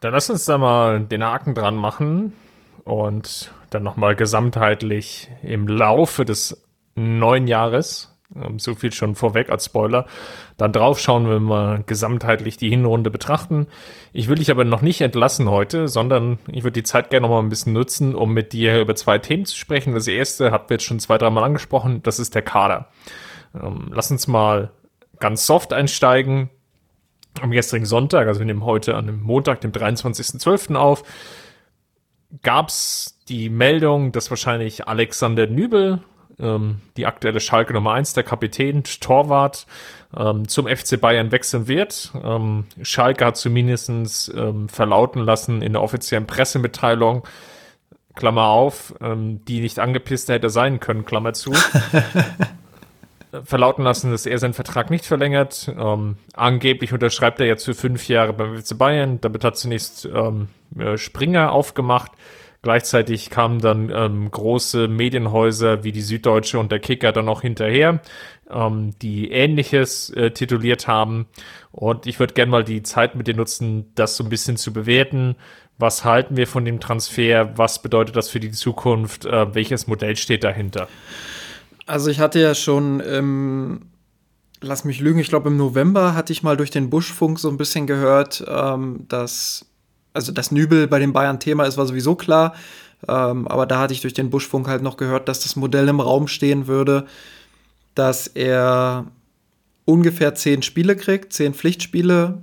[0.00, 2.32] Dann lass uns da mal den Haken dran machen
[2.84, 6.62] und dann nochmal gesamtheitlich im Laufe des
[6.94, 8.13] neuen Jahres
[8.56, 10.06] so viel schon vorweg als Spoiler.
[10.56, 13.66] Dann drauf schauen, wenn wir gesamtheitlich die Hinrunde betrachten.
[14.12, 17.34] Ich will dich aber noch nicht entlassen heute, sondern ich würde die Zeit gerne noch
[17.34, 19.94] mal ein bisschen nutzen, um mit dir über zwei Themen zu sprechen.
[19.94, 22.02] Das erste hat wir jetzt schon zwei, dreimal angesprochen.
[22.02, 22.88] Das ist der Kader.
[23.54, 24.70] Ähm, lass uns mal
[25.20, 26.50] ganz soft einsteigen.
[27.40, 30.76] Am gestrigen Sonntag, also wir nehmen heute an dem Montag, dem 23.12.
[30.76, 31.02] auf,
[32.42, 36.00] gab es die Meldung, dass wahrscheinlich Alexander Nübel
[36.38, 39.66] ähm, die aktuelle Schalke Nummer 1, der Kapitän, Torwart,
[40.16, 42.12] ähm, zum FC Bayern wechseln wird.
[42.22, 47.24] Ähm, Schalke hat zumindest ähm, verlauten lassen in der offiziellen Pressemitteilung,
[48.14, 51.52] Klammer auf, ähm, die nicht angepisst hätte sein können, Klammer zu.
[53.42, 55.72] verlauten lassen, dass er seinen Vertrag nicht verlängert.
[55.76, 59.20] Ähm, angeblich unterschreibt er jetzt für fünf Jahre beim FC Bayern.
[59.20, 62.12] Damit hat zunächst äh, Springer aufgemacht.
[62.64, 68.00] Gleichzeitig kamen dann ähm, große Medienhäuser wie die Süddeutsche und der Kicker dann auch hinterher,
[68.50, 71.26] ähm, die Ähnliches äh, tituliert haben.
[71.72, 74.72] Und ich würde gerne mal die Zeit mit dir nutzen, das so ein bisschen zu
[74.72, 75.36] bewerten.
[75.76, 77.52] Was halten wir von dem Transfer?
[77.58, 79.26] Was bedeutet das für die Zukunft?
[79.26, 80.88] Äh, welches Modell steht dahinter?
[81.84, 83.90] Also ich hatte ja schon im
[84.62, 87.58] lass mich lügen, ich glaube im November hatte ich mal durch den Buschfunk so ein
[87.58, 89.66] bisschen gehört, ähm, dass,
[90.14, 92.54] also das Nübel bei den Bayern Thema ist, war sowieso klar.
[93.06, 96.00] Ähm, aber da hatte ich durch den Buschfunk halt noch gehört, dass das Modell im
[96.00, 97.06] Raum stehen würde,
[97.94, 99.06] dass er
[99.84, 102.42] ungefähr zehn Spiele kriegt, zehn Pflichtspiele.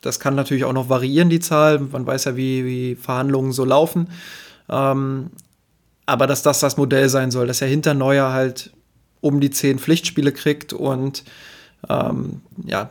[0.00, 1.78] Das kann natürlich auch noch variieren, die Zahl.
[1.78, 4.08] Man weiß ja, wie, wie Verhandlungen so laufen.
[4.68, 5.30] Ähm,
[6.06, 8.72] aber dass das das Modell sein soll, dass er hinter Neuer halt
[9.20, 11.24] um die zehn Pflichtspiele kriegt und
[11.88, 12.90] ähm, ja,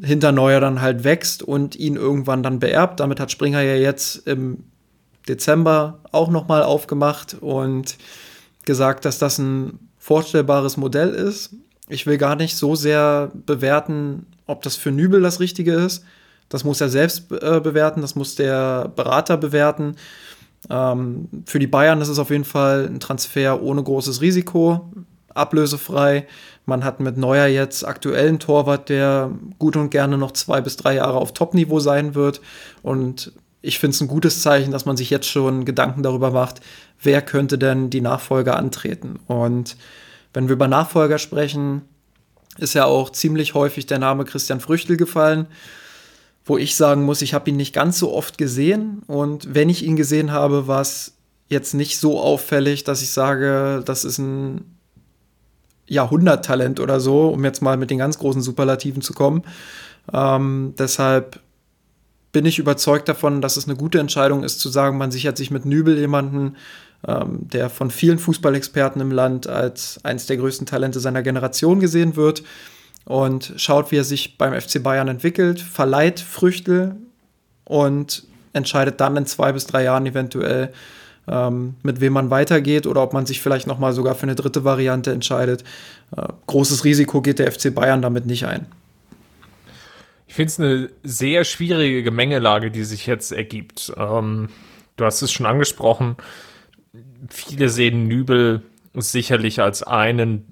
[0.00, 3.00] hinter Neuer dann halt wächst und ihn irgendwann dann beerbt.
[3.00, 4.64] Damit hat Springer ja jetzt im
[5.28, 7.96] Dezember auch nochmal aufgemacht und
[8.64, 11.54] gesagt, dass das ein vorstellbares Modell ist.
[11.88, 16.04] Ich will gar nicht so sehr bewerten, ob das für Nübel das Richtige ist.
[16.48, 19.96] Das muss er selbst äh, bewerten, das muss der Berater bewerten.
[20.70, 24.92] Ähm, für die Bayern ist es auf jeden Fall ein Transfer ohne großes Risiko
[25.34, 26.26] ablösefrei.
[26.66, 30.94] Man hat mit Neuer jetzt aktuellen Torwart, der gut und gerne noch zwei bis drei
[30.94, 32.40] Jahre auf Top-Niveau sein wird.
[32.82, 36.60] Und ich finde es ein gutes Zeichen, dass man sich jetzt schon Gedanken darüber macht,
[37.02, 39.18] wer könnte denn die Nachfolger antreten.
[39.26, 39.76] Und
[40.32, 41.82] wenn wir über Nachfolger sprechen,
[42.58, 45.46] ist ja auch ziemlich häufig der Name Christian Früchtel gefallen,
[46.44, 49.02] wo ich sagen muss, ich habe ihn nicht ganz so oft gesehen.
[49.06, 51.14] Und wenn ich ihn gesehen habe, war es
[51.48, 54.73] jetzt nicht so auffällig, dass ich sage, das ist ein
[55.86, 59.42] Jahrhunderttalent oder so, um jetzt mal mit den ganz großen Superlativen zu kommen.
[60.12, 61.40] Ähm, deshalb
[62.32, 65.50] bin ich überzeugt davon, dass es eine gute Entscheidung ist, zu sagen, man sichert sich
[65.50, 66.56] mit Nübel jemanden,
[67.06, 72.16] ähm, der von vielen Fußballexperten im Land als eines der größten Talente seiner Generation gesehen
[72.16, 72.42] wird
[73.04, 76.96] und schaut, wie er sich beim FC Bayern entwickelt, verleiht Früchte
[77.64, 80.72] und entscheidet dann in zwei bis drei Jahren eventuell,
[81.28, 84.34] ähm, mit wem man weitergeht oder ob man sich vielleicht noch mal sogar für eine
[84.34, 85.64] dritte Variante entscheidet.
[86.16, 88.66] Äh, großes Risiko geht der FC Bayern damit nicht ein.
[90.26, 93.92] Ich finde es eine sehr schwierige Gemengelage, die sich jetzt ergibt.
[93.96, 94.48] Ähm,
[94.96, 96.16] du hast es schon angesprochen.
[97.28, 98.62] Viele sehen Nübel
[98.94, 100.44] sicherlich als einen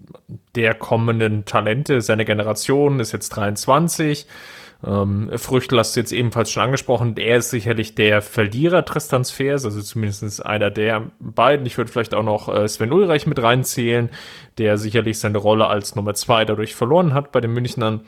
[0.54, 4.26] der kommenden Talente seiner Generation, ist jetzt 23
[4.84, 7.16] ähm, Früchtel hast du jetzt ebenfalls schon angesprochen.
[7.16, 11.66] Er ist sicherlich der Verlierer des Transfers, also zumindest einer der beiden.
[11.66, 14.10] Ich würde vielleicht auch noch äh, Sven Ulreich mit reinzählen,
[14.58, 18.00] der sicherlich seine Rolle als Nummer zwei dadurch verloren hat bei den Münchnern.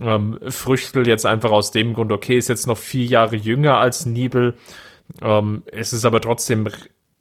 [0.00, 4.06] Ähm, Früchtel jetzt einfach aus dem Grund, okay, ist jetzt noch vier Jahre jünger als
[4.06, 4.54] Niebel.
[5.22, 6.68] Ähm, es ist aber trotzdem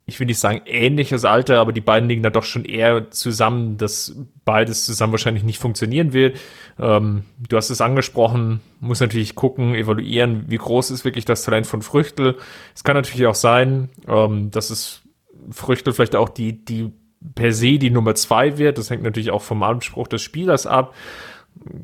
[0.08, 3.78] ich will nicht sagen ähnliches Alter, aber die beiden liegen da doch schon eher zusammen,
[3.78, 6.38] dass beides zusammen wahrscheinlich nicht funktionieren wird.
[6.80, 11.65] Ähm, du hast es angesprochen, muss natürlich gucken, evaluieren, wie groß ist wirklich das Talent
[11.65, 12.38] von Früchtel.
[12.76, 15.02] Es kann natürlich auch sein, ähm, dass es
[15.50, 16.91] Früchtel vielleicht auch die, die
[17.34, 18.78] per se die Nummer zwei wird.
[18.78, 20.94] Das hängt natürlich auch vom Anspruch des Spielers ab.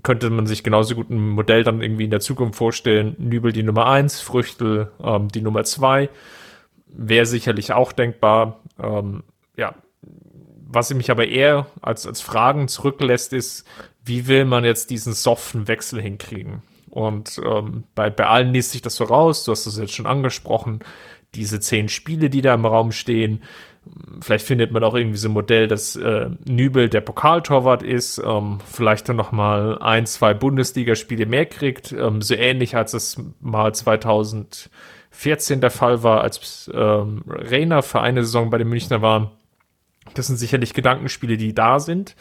[0.04, 3.16] Könnte man sich genauso gut ein Modell dann irgendwie in der Zukunft vorstellen.
[3.18, 6.10] Nübel die Nummer eins, Früchtel ähm, die Nummer zwei
[6.94, 8.60] wäre sicherlich auch denkbar.
[8.82, 9.24] Ähm,
[9.58, 9.76] ja,
[10.74, 13.66] was mich aber eher als, als Fragen zurücklässt, ist,
[14.04, 16.64] wie will man jetzt diesen soften Wechsel hinkriegen?
[16.90, 20.06] Und ähm, bei, bei allen liest sich das so raus, du hast das jetzt schon
[20.06, 20.80] angesprochen,
[21.36, 23.44] diese zehn Spiele, die da im Raum stehen.
[24.22, 28.60] Vielleicht findet man auch irgendwie so ein Modell, dass äh, Nübel der Pokaltorwart ist, ähm,
[28.66, 33.74] vielleicht dann noch mal ein, zwei Bundesligaspiele mehr kriegt, ähm, so ähnlich als es mal
[33.74, 34.70] 2000
[35.12, 39.32] 14 der Fall war, als ähm, Reiner für eine Saison bei den Münchner war.
[40.16, 42.16] Das sind sicherlich Gedankenspiele, die da sind.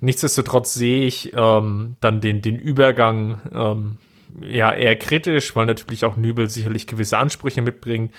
[0.00, 3.98] Nichtsdestotrotz sehe ich ähm, dann den, den Übergang ähm,
[4.42, 8.12] ja eher kritisch, weil natürlich auch Nübel sicherlich gewisse Ansprüche mitbringt.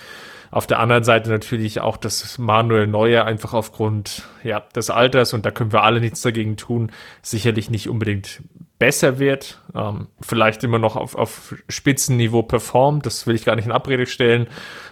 [0.49, 5.45] Auf der anderen Seite natürlich auch, dass Manuel Neuer einfach aufgrund ja, des Alters, und
[5.45, 6.91] da können wir alle nichts dagegen tun,
[7.21, 8.41] sicherlich nicht unbedingt
[8.79, 13.65] besser wird, ähm, vielleicht immer noch auf, auf Spitzenniveau performt, das will ich gar nicht
[13.65, 14.47] in Abrede stellen,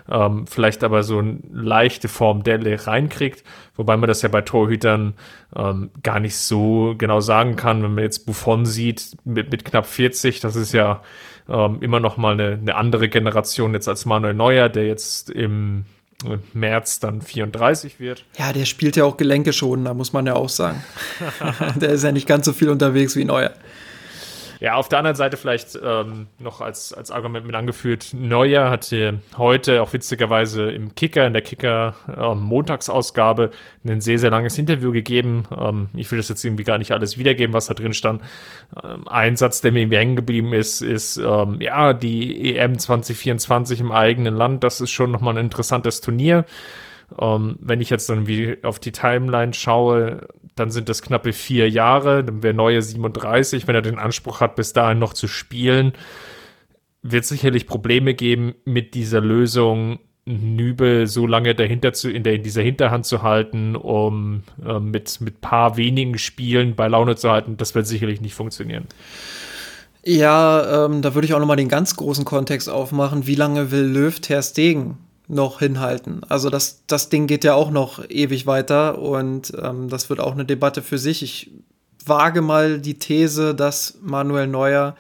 [0.10, 3.43] ähm, vielleicht aber so eine leichte Form Delle reinkriegt,
[3.76, 5.13] wobei man das ja bei Torhütern
[5.56, 9.86] ähm, gar nicht so genau sagen kann, wenn man jetzt Buffon sieht mit, mit knapp
[9.86, 11.02] 40, das ist ja
[11.48, 15.86] ähm, immer noch mal eine, eine andere Generation jetzt als Manuel Neuer, der jetzt im
[16.54, 18.25] März dann 34 wird.
[18.38, 20.84] Ja, der spielt ja auch Gelenke schon, da muss man ja auch sagen.
[21.75, 23.54] der ist ja nicht ganz so viel unterwegs wie Neuer.
[24.60, 29.20] Ja, auf der anderen Seite vielleicht ähm, noch als, als Argument mit angeführt, Neuer hatte
[29.38, 33.52] heute auch witzigerweise im Kicker, in der Kicker ähm, Montagsausgabe,
[33.86, 35.44] ein sehr, sehr langes Interview gegeben.
[35.58, 38.22] Ähm, ich will das jetzt irgendwie gar nicht alles wiedergeben, was da drin stand.
[38.84, 43.82] Ähm, ein Satz, der mir irgendwie hängen geblieben ist, ist, ähm, ja, die EM 2024
[43.82, 46.46] im eigenen Land, das ist schon nochmal ein interessantes Turnier.
[47.20, 51.70] Ähm, wenn ich jetzt dann wie auf die Timeline schaue, dann sind das knappe vier
[51.70, 55.94] Jahre, dann wäre Neue 37, wenn er den Anspruch hat, bis dahin noch zu spielen,
[57.04, 62.41] wird sicherlich Probleme geben mit dieser Lösung, Nübel so lange dahinter zu, in, der, in
[62.41, 67.58] dieser Hinterhand zu halten, um äh, mit, mit paar wenigen Spielen bei Laune zu halten,
[67.58, 68.88] das wird sicherlich nicht funktionieren.
[70.04, 73.28] Ja, ähm, da würde ich auch nochmal den ganz großen Kontext aufmachen.
[73.28, 76.22] Wie lange will Löw Ter Stegen noch hinhalten?
[76.30, 80.34] Also das, das Ding geht ja auch noch ewig weiter und ähm, das wird auch
[80.34, 81.24] eine Debatte für sich.
[81.24, 81.52] Ich
[82.06, 84.96] wage mal die These, dass Manuel Neuer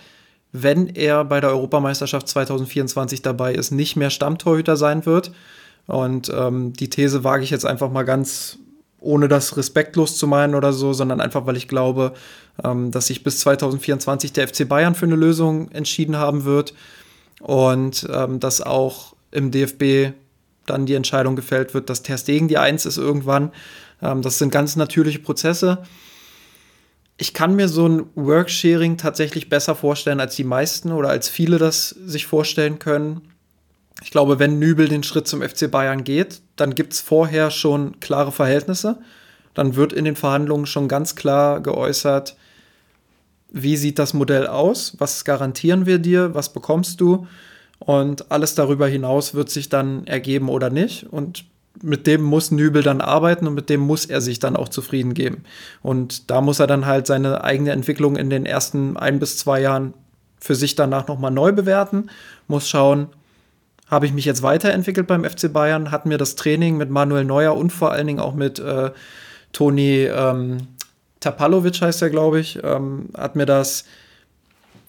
[0.63, 5.31] wenn er bei der Europameisterschaft 2024 dabei ist, nicht mehr Stammtorhüter sein wird.
[5.87, 8.57] Und ähm, die These wage ich jetzt einfach mal ganz,
[8.99, 12.13] ohne das respektlos zu meinen oder so, sondern einfach, weil ich glaube,
[12.63, 16.73] ähm, dass sich bis 2024 der FC Bayern für eine Lösung entschieden haben wird
[17.41, 20.13] und ähm, dass auch im DFB
[20.65, 23.51] dann die Entscheidung gefällt wird, dass Ter Stegen die Eins ist irgendwann.
[24.01, 25.83] Ähm, das sind ganz natürliche Prozesse
[27.17, 31.57] ich kann mir so ein Worksharing tatsächlich besser vorstellen, als die meisten oder als viele
[31.57, 33.21] das sich vorstellen können.
[34.03, 37.99] Ich glaube, wenn Nübel den Schritt zum FC Bayern geht, dann gibt es vorher schon
[38.01, 38.99] klare Verhältnisse.
[39.53, 42.35] Dann wird in den Verhandlungen schon ganz klar geäußert,
[43.49, 47.25] wie sieht das Modell aus, was garantieren wir dir, was bekommst du
[47.79, 51.11] und alles darüber hinaus wird sich dann ergeben oder nicht.
[51.11, 51.45] Und
[51.81, 55.13] mit dem muss Nübel dann arbeiten und mit dem muss er sich dann auch zufrieden
[55.13, 55.43] geben.
[55.81, 59.61] Und da muss er dann halt seine eigene Entwicklung in den ersten ein bis zwei
[59.61, 59.93] Jahren
[60.39, 62.09] für sich danach nochmal neu bewerten,
[62.47, 63.07] muss schauen,
[63.87, 67.55] habe ich mich jetzt weiterentwickelt beim FC Bayern, hat mir das Training mit Manuel Neuer
[67.55, 68.91] und vor allen Dingen auch mit äh,
[69.53, 70.67] Toni ähm,
[71.19, 73.85] Tapalovic heißt er, glaube ich, ähm, hat mir das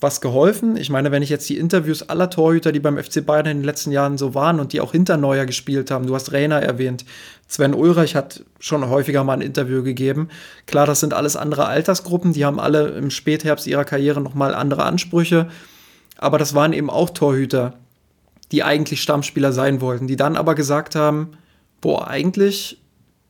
[0.01, 0.77] was geholfen.
[0.77, 3.65] Ich meine, wenn ich jetzt die Interviews aller Torhüter, die beim FC Bayern in den
[3.65, 7.05] letzten Jahren so waren und die auch hinter Neuer gespielt haben, du hast Rainer erwähnt,
[7.49, 10.29] Sven Ulreich hat schon häufiger mal ein Interview gegeben.
[10.67, 14.85] Klar, das sind alles andere Altersgruppen, die haben alle im Spätherbst ihrer Karriere nochmal andere
[14.85, 15.49] Ansprüche,
[16.19, 17.75] aber das waren eben auch Torhüter,
[18.53, 21.33] die eigentlich Stammspieler sein wollten, die dann aber gesagt haben,
[21.81, 22.81] boah, eigentlich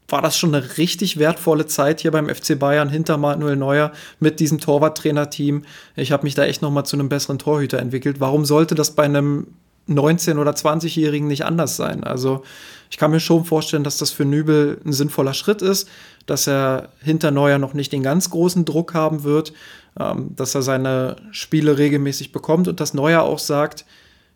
[0.09, 4.41] war das schon eine richtig wertvolle Zeit hier beim FC Bayern hinter Manuel Neuer mit
[4.41, 5.65] diesem Torwarttrainerteam.
[5.97, 8.21] Ich habe mich da echt noch mal zu einem besseren Torhüter entwickelt.
[8.21, 9.49] Warum sollte das bei einem
[9.89, 12.05] 19- oder 20-Jährigen nicht anders sein?
[12.05, 12.43] Also
[12.91, 15.89] ich kann mir schon vorstellen, dass das für Nübel ein sinnvoller Schritt ist,
[16.27, 19.53] dass er hinter Neuer noch nicht den ganz großen Druck haben wird,
[19.99, 23.85] ähm, dass er seine Spiele regelmäßig bekommt und dass Neuer auch sagt,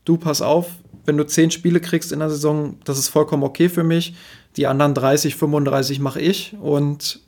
[0.05, 0.67] du pass auf,
[1.05, 4.15] wenn du zehn Spiele kriegst in der Saison, das ist vollkommen okay für mich.
[4.57, 7.21] Die anderen 30, 35 mache ich und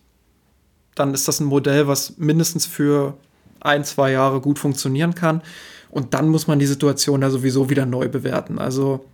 [0.94, 3.14] dann ist das ein Modell, was mindestens für
[3.60, 5.42] ein, zwei Jahre gut funktionieren kann.
[5.90, 8.58] Und dann muss man die Situation da sowieso wieder neu bewerten.
[8.58, 9.04] Also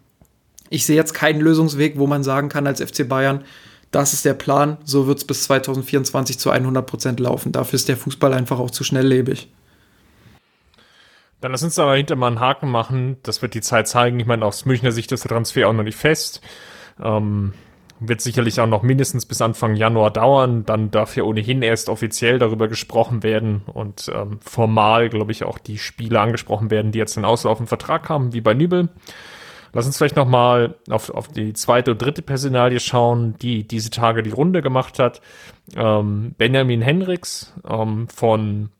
[0.71, 3.45] ich sehe jetzt keinen Lösungsweg, wo man sagen kann als FC Bayern,
[3.91, 7.53] das ist der Plan, so wird es bis 2024 zu 100 Prozent laufen.
[7.53, 9.49] Dafür ist der Fußball einfach auch zu schnelllebig.
[11.41, 13.17] Dann lass uns aber hinter mal einen Haken machen.
[13.23, 14.19] Das wird die Zeit zeigen.
[14.21, 16.43] Ich meine, aus Münchner Sicht ist der Transfer auch noch nicht fest.
[17.03, 17.55] Ähm,
[18.01, 20.65] wird sicherlich auch noch mindestens bis Anfang Januar dauern.
[20.65, 25.59] Dann darf ja ohnehin erst offiziell darüber gesprochen werden und ähm, formal, glaube ich, auch
[25.59, 28.89] die Spiele angesprochen werden, die jetzt einen auslaufenden Vertrag haben, wie bei Nübel.
[29.73, 33.91] Lass uns vielleicht noch mal auf, auf die zweite und dritte Personalie schauen, die diese
[33.91, 35.21] Tage die Runde gemacht hat.
[35.77, 38.71] Ähm, Benjamin Henriks ähm, von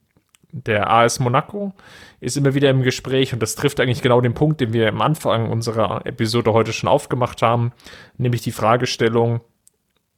[0.53, 1.73] der AS Monaco
[2.21, 5.03] ist immer wieder im Gespräch und das trifft eigentlich genau den Punkt, den wir am
[5.03, 7.73] Anfang unserer Episode heute schon aufgemacht haben,
[8.17, 9.41] nämlich die Fragestellung,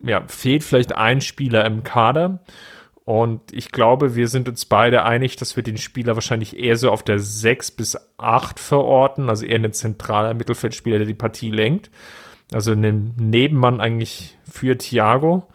[0.03, 2.41] ja, fehlt vielleicht ein Spieler im Kader?
[3.05, 6.91] Und ich glaube, wir sind uns beide einig, dass wir den Spieler wahrscheinlich eher so
[6.91, 11.91] auf der 6 bis 8 verorten, also eher ein zentraler Mittelfeldspieler, der die Partie lenkt.
[12.53, 15.49] Also ein Nebenmann eigentlich für Thiago,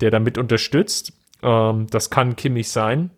[0.00, 1.12] der damit unterstützt.
[1.42, 3.10] Ähm, das kann Kimmich sein.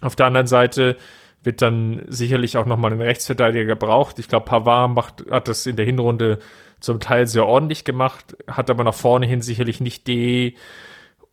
[0.00, 0.96] Auf der anderen Seite
[1.42, 4.18] wird dann sicherlich auch nochmal ein Rechtsverteidiger gebraucht.
[4.18, 6.38] Ich glaube, Pavard macht, hat das in der Hinrunde
[6.80, 10.56] zum Teil sehr ordentlich gemacht, hat aber nach vorne hin sicherlich nicht die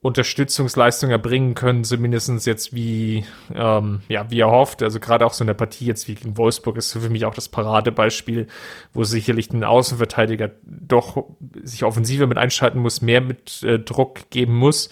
[0.01, 4.83] Unterstützungsleistung erbringen können, zumindestens jetzt wie, ähm, ja, wie er hofft.
[4.83, 7.49] Also gerade auch so eine Partie jetzt wie gegen Wolfsburg ist für mich auch das
[7.49, 8.47] Paradebeispiel,
[8.93, 11.25] wo sicherlich ein Außenverteidiger doch
[11.63, 14.89] sich offensiver mit einschalten muss, mehr mit äh, Druck geben muss.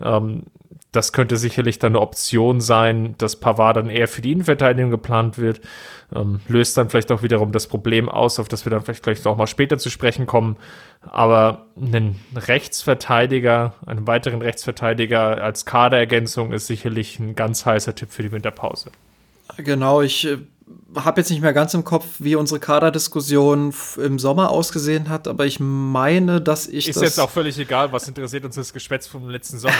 [0.00, 0.44] Ähm,
[0.92, 5.38] das könnte sicherlich dann eine Option sein, dass Pavard dann eher für die Innenverteidigung geplant
[5.38, 5.62] wird.
[6.14, 9.24] Ähm, löst dann vielleicht auch wiederum das Problem aus, auf das wir dann vielleicht gleich
[9.26, 10.56] auch mal später zu sprechen kommen.
[11.00, 18.22] Aber einen Rechtsverteidiger, einen weiteren Rechtsverteidiger als Kaderergänzung ist sicherlich ein ganz heißer Tipp für
[18.22, 18.90] die Winterpause.
[19.56, 20.38] Genau, ich äh,
[20.94, 25.46] habe jetzt nicht mehr ganz im Kopf, wie unsere Kaderdiskussion im Sommer ausgesehen hat, aber
[25.46, 26.88] ich meine, dass ich.
[26.88, 29.74] Ist jetzt auch völlig egal, was interessiert uns das Geschwätz vom letzten Sommer.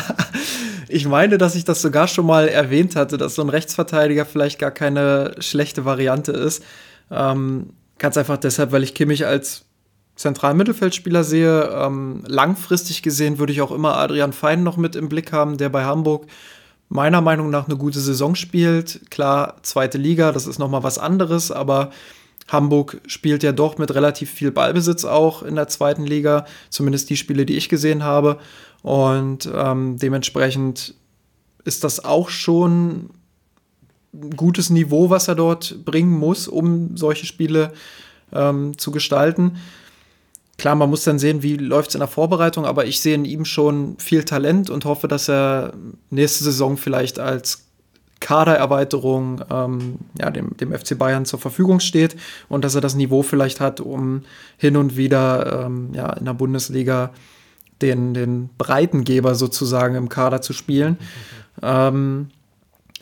[0.88, 4.58] ich meine, dass ich das sogar schon mal erwähnt hatte, dass so ein Rechtsverteidiger vielleicht
[4.58, 6.64] gar keine schlechte Variante ist.
[7.10, 9.64] Ähm, ganz einfach deshalb, weil ich Kimmich als
[10.18, 11.70] zentralen Mittelfeldspieler sehe.
[11.72, 15.68] Ähm, langfristig gesehen würde ich auch immer Adrian Fein noch mit im Blick haben, der
[15.68, 16.26] bei Hamburg
[16.88, 19.10] meiner Meinung nach eine gute Saison spielt.
[19.10, 21.90] Klar, zweite Liga, das ist noch mal was anderes, aber
[22.48, 27.16] Hamburg spielt ja doch mit relativ viel Ballbesitz auch in der zweiten Liga, zumindest die
[27.16, 28.38] Spiele, die ich gesehen habe.
[28.82, 30.94] Und ähm, dementsprechend
[31.64, 33.10] ist das auch schon
[34.14, 37.72] ein gutes Niveau, was er dort bringen muss, um solche Spiele
[38.32, 39.58] ähm, zu gestalten.
[40.58, 43.24] Klar, man muss dann sehen, wie läuft es in der Vorbereitung, aber ich sehe in
[43.24, 45.72] ihm schon viel Talent und hoffe, dass er
[46.10, 47.68] nächste Saison vielleicht als
[48.18, 52.16] Kadererweiterung ähm, ja, dem, dem FC Bayern zur Verfügung steht
[52.48, 54.22] und dass er das Niveau vielleicht hat, um
[54.56, 57.12] hin und wieder ähm, ja, in der Bundesliga
[57.80, 60.98] den, den Breitengeber sozusagen im Kader zu spielen.
[61.60, 61.62] Mhm.
[61.62, 62.26] Ähm,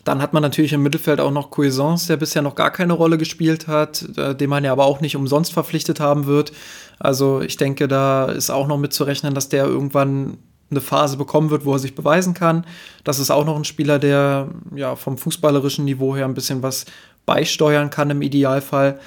[0.06, 3.18] dann hat man natürlich im Mittelfeld auch noch Cuisance, der bisher noch gar keine Rolle
[3.18, 6.52] gespielt hat, äh, den man ja aber auch nicht umsonst verpflichtet haben wird.
[7.00, 10.38] Also ich denke, da ist auch noch mitzurechnen, dass der irgendwann
[10.70, 12.64] eine Phase bekommen wird, wo er sich beweisen kann.
[13.02, 16.86] Das ist auch noch ein Spieler, der ja vom fußballerischen Niveau her ein bisschen was
[17.24, 19.00] beisteuern kann im Idealfall.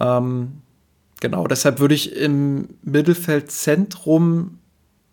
[0.00, 0.62] Ähm,
[1.20, 4.58] genau, deshalb würde ich im Mittelfeldzentrum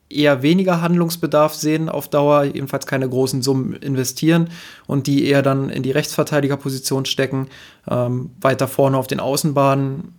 [0.09, 4.49] eher weniger Handlungsbedarf sehen auf Dauer, jedenfalls keine großen Summen investieren
[4.85, 7.47] und die eher dann in die Rechtsverteidigerposition stecken.
[7.89, 10.13] Ähm, weiter vorne auf den Außenbahnen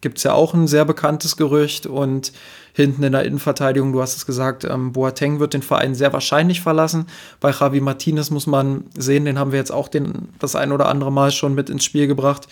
[0.00, 2.32] gibt es ja auch ein sehr bekanntes Gerücht und
[2.74, 6.60] hinten in der Innenverteidigung, du hast es gesagt, ähm, Boateng wird den Verein sehr wahrscheinlich
[6.60, 7.06] verlassen.
[7.40, 10.88] Bei Javi Martinez muss man sehen, den haben wir jetzt auch den, das ein oder
[10.88, 12.48] andere Mal schon mit ins Spiel gebracht,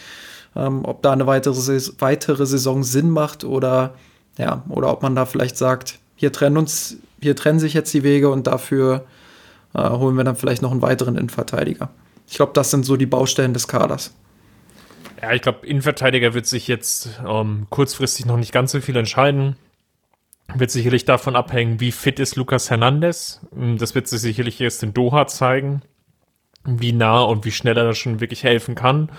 [0.57, 3.95] ähm, ob da eine weitere, weitere Saison Sinn macht oder
[4.39, 8.05] ja, oder ob man da vielleicht sagt, hier trennen uns, hier trennen sich jetzt die
[8.05, 9.07] Wege und dafür
[9.75, 11.91] äh, holen wir dann vielleicht noch einen weiteren Innenverteidiger.
[12.29, 14.15] Ich glaube, das sind so die Baustellen des Kaders.
[15.21, 19.57] Ja, ich glaube, Innenverteidiger wird sich jetzt ähm, kurzfristig noch nicht ganz so viel entscheiden.
[20.55, 23.41] Wird sicherlich davon abhängen, wie fit ist Lukas Hernandez.
[23.57, 25.83] Ähm, das wird sich sicherlich erst in Doha zeigen,
[26.65, 29.11] wie nah und wie schnell er da schon wirklich helfen kann.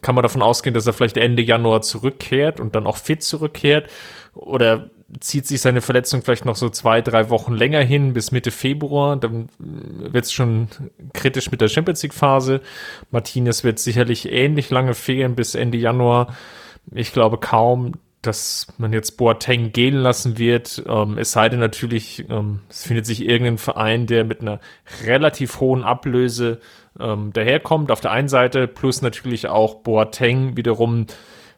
[0.00, 3.90] Kann man davon ausgehen, dass er vielleicht Ende Januar zurückkehrt und dann auch fit zurückkehrt?
[4.32, 8.50] Oder zieht sich seine Verletzung vielleicht noch so zwei, drei Wochen länger hin, bis Mitte
[8.50, 9.16] Februar.
[9.16, 10.68] Dann wird es schon
[11.12, 12.60] kritisch mit der Champions League-Phase.
[13.10, 16.34] Martinez wird sicherlich ähnlich lange fehlen bis Ende Januar.
[16.92, 20.82] Ich glaube kaum, dass man jetzt Boateng gehen lassen wird.
[20.86, 24.60] Ähm, es sei denn natürlich, ähm, es findet sich irgendein Verein, der mit einer
[25.06, 26.60] relativ hohen Ablöse
[26.98, 27.90] ähm, daherkommt.
[27.90, 31.06] Auf der einen Seite plus natürlich auch Boateng wiederum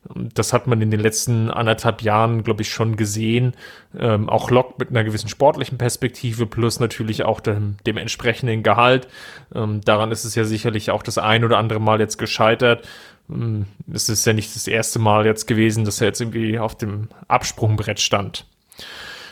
[0.04, 3.54] das hat man in den letzten anderthalb Jahren, glaube ich, schon gesehen.
[3.96, 9.06] Ähm, auch Lok mit einer gewissen sportlichen Perspektive plus natürlich auch dem, dem entsprechenden Gehalt.
[9.54, 12.86] Ähm, daran ist es ja sicherlich auch das ein oder andere Mal jetzt gescheitert.
[13.30, 16.76] Ähm, es ist ja nicht das erste Mal jetzt gewesen, dass er jetzt irgendwie auf
[16.76, 18.44] dem Absprungbrett stand.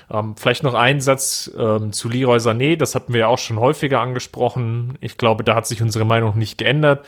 [0.08, 3.58] Ähm, vielleicht noch ein Satz ähm, zu Leroy Sané, das hatten wir ja auch schon
[3.58, 4.98] häufiger angesprochen.
[5.00, 7.04] Ich glaube, da hat sich unsere Meinung nicht geändert.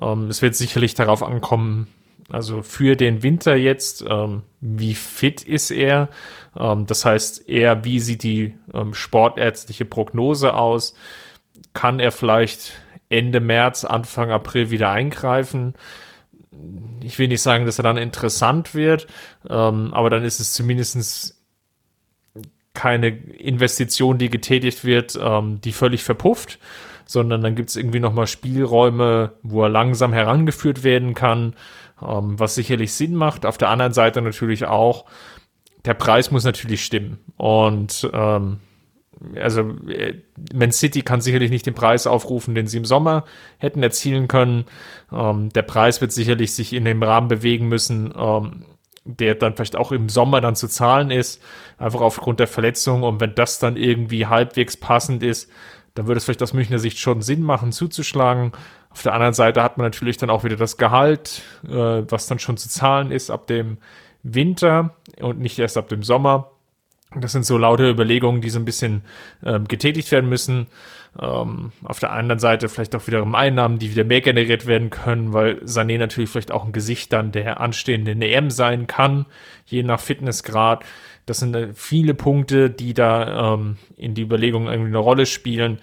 [0.00, 1.88] Ähm, es wird sicherlich darauf ankommen,
[2.28, 6.08] also für den Winter jetzt, ähm, wie fit ist er?
[6.58, 10.94] Ähm, das heißt, eher, wie sieht die ähm, sportärztliche Prognose aus?
[11.72, 12.72] Kann er vielleicht
[13.08, 15.74] Ende März, Anfang April wieder eingreifen?
[17.02, 19.06] Ich will nicht sagen, dass er dann interessant wird,
[19.48, 21.36] ähm, aber dann ist es zumindest
[22.74, 26.58] keine Investition, die getätigt wird, ähm, die völlig verpufft,
[27.04, 31.54] sondern dann gibt es irgendwie nochmal Spielräume, wo er langsam herangeführt werden kann
[32.02, 33.46] ähm, was sicherlich Sinn macht.
[33.46, 35.06] Auf der anderen Seite natürlich auch,
[35.84, 37.18] der Preis muss natürlich stimmen.
[37.36, 38.58] Und ähm,
[39.36, 40.14] also äh,
[40.52, 43.24] Man City kann sicherlich nicht den Preis aufrufen, den sie im Sommer
[43.58, 44.66] hätten erzielen können.
[45.12, 48.64] Ähm, der Preis wird sicherlich sich in dem Rahmen bewegen müssen, ähm,
[49.04, 51.40] der dann vielleicht auch im Sommer dann zu zahlen ist,
[51.78, 53.04] einfach aufgrund der Verletzung.
[53.04, 55.50] Und wenn das dann irgendwie halbwegs passend ist,
[55.96, 58.52] dann würde es vielleicht aus Münchner Sicht schon Sinn machen, zuzuschlagen.
[58.90, 61.70] Auf der anderen Seite hat man natürlich dann auch wieder das Gehalt, äh,
[62.08, 63.78] was dann schon zu zahlen ist ab dem
[64.22, 66.50] Winter und nicht erst ab dem Sommer.
[67.14, 69.02] Das sind so laute Überlegungen, die so ein bisschen
[69.42, 70.66] ähm, getätigt werden müssen.
[71.18, 75.32] Ähm, auf der anderen Seite vielleicht auch wiederum Einnahmen, die wieder mehr generiert werden können,
[75.32, 79.24] weil Sané natürlich vielleicht auch ein Gesicht dann der anstehenden EM sein kann,
[79.64, 80.84] je nach Fitnessgrad.
[81.26, 85.80] Das sind äh, viele Punkte, die da ähm, in die Überlegungen irgendwie eine Rolle spielen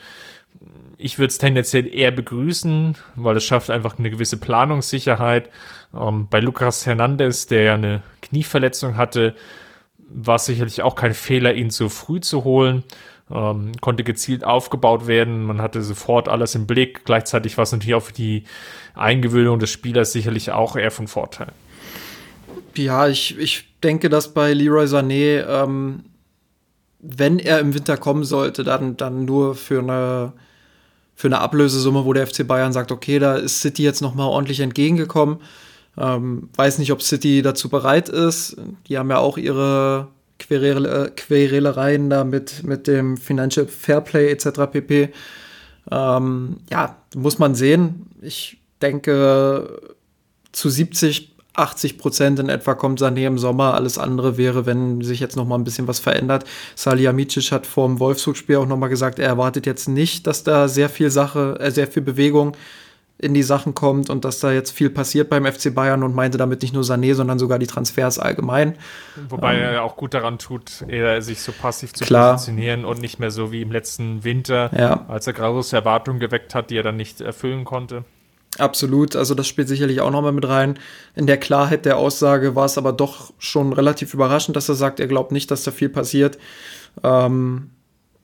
[1.03, 5.49] ich würde es tendenziell eher begrüßen, weil es schafft einfach eine gewisse Planungssicherheit.
[5.93, 9.35] Ähm, bei Lucas Hernandez, der ja eine Knieverletzung hatte,
[9.97, 12.83] war es sicherlich auch kein Fehler, ihn zu früh zu holen.
[13.29, 15.43] Ähm, konnte gezielt aufgebaut werden.
[15.43, 17.03] Man hatte sofort alles im Blick.
[17.03, 18.45] Gleichzeitig war es natürlich auch für die
[18.95, 21.47] Eingewöhnung des Spielers sicherlich auch eher von Vorteil.
[22.75, 26.03] Ja, ich, ich denke, dass bei Leroy Sané, ähm,
[26.99, 30.33] wenn er im Winter kommen sollte, dann, dann nur für eine,
[31.15, 34.25] für eine Ablösesumme, wo der FC Bayern sagt, okay, da ist City jetzt noch mal
[34.25, 35.39] ordentlich entgegengekommen.
[35.97, 38.57] Ähm, weiß nicht, ob City dazu bereit ist.
[38.87, 40.07] Die haben ja auch ihre
[40.39, 44.71] Querele Querelereien da mit, mit dem Financial Fairplay etc.
[44.71, 45.13] pp.
[45.91, 48.07] Ähm, ja, muss man sehen.
[48.21, 49.79] Ich denke,
[50.51, 53.75] zu 70, 80 Prozent in etwa kommt Sané im Sommer.
[53.75, 56.45] Alles andere wäre, wenn sich jetzt noch mal ein bisschen was verändert.
[56.75, 60.67] Salihamidzic hat vor dem Wolfsburg-Spiel auch noch mal gesagt, er erwartet jetzt nicht, dass da
[60.67, 62.57] sehr viel Sache, äh, sehr viel Bewegung
[63.19, 66.37] in die Sachen kommt und dass da jetzt viel passiert beim FC Bayern und meinte
[66.37, 68.75] damit nicht nur Sané, sondern sogar die Transfers allgemein.
[69.29, 72.33] Wobei ähm, er auch gut daran tut, eher sich so passiv zu klar.
[72.33, 75.05] positionieren und nicht mehr so wie im letzten Winter, ja.
[75.07, 78.03] als er große Erwartungen geweckt hat, die er dann nicht erfüllen konnte.
[78.59, 80.77] Absolut, also das spielt sicherlich auch nochmal mit rein.
[81.15, 84.99] In der Klarheit der Aussage war es aber doch schon relativ überraschend, dass er sagt,
[84.99, 86.37] er glaubt nicht, dass da viel passiert.
[87.03, 87.71] Ähm,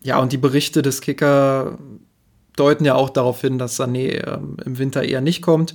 [0.03, 1.80] ja, und die Berichte des Kicker
[2.55, 5.73] deuten ja auch darauf hin, dass Sané ähm, im Winter eher nicht kommt.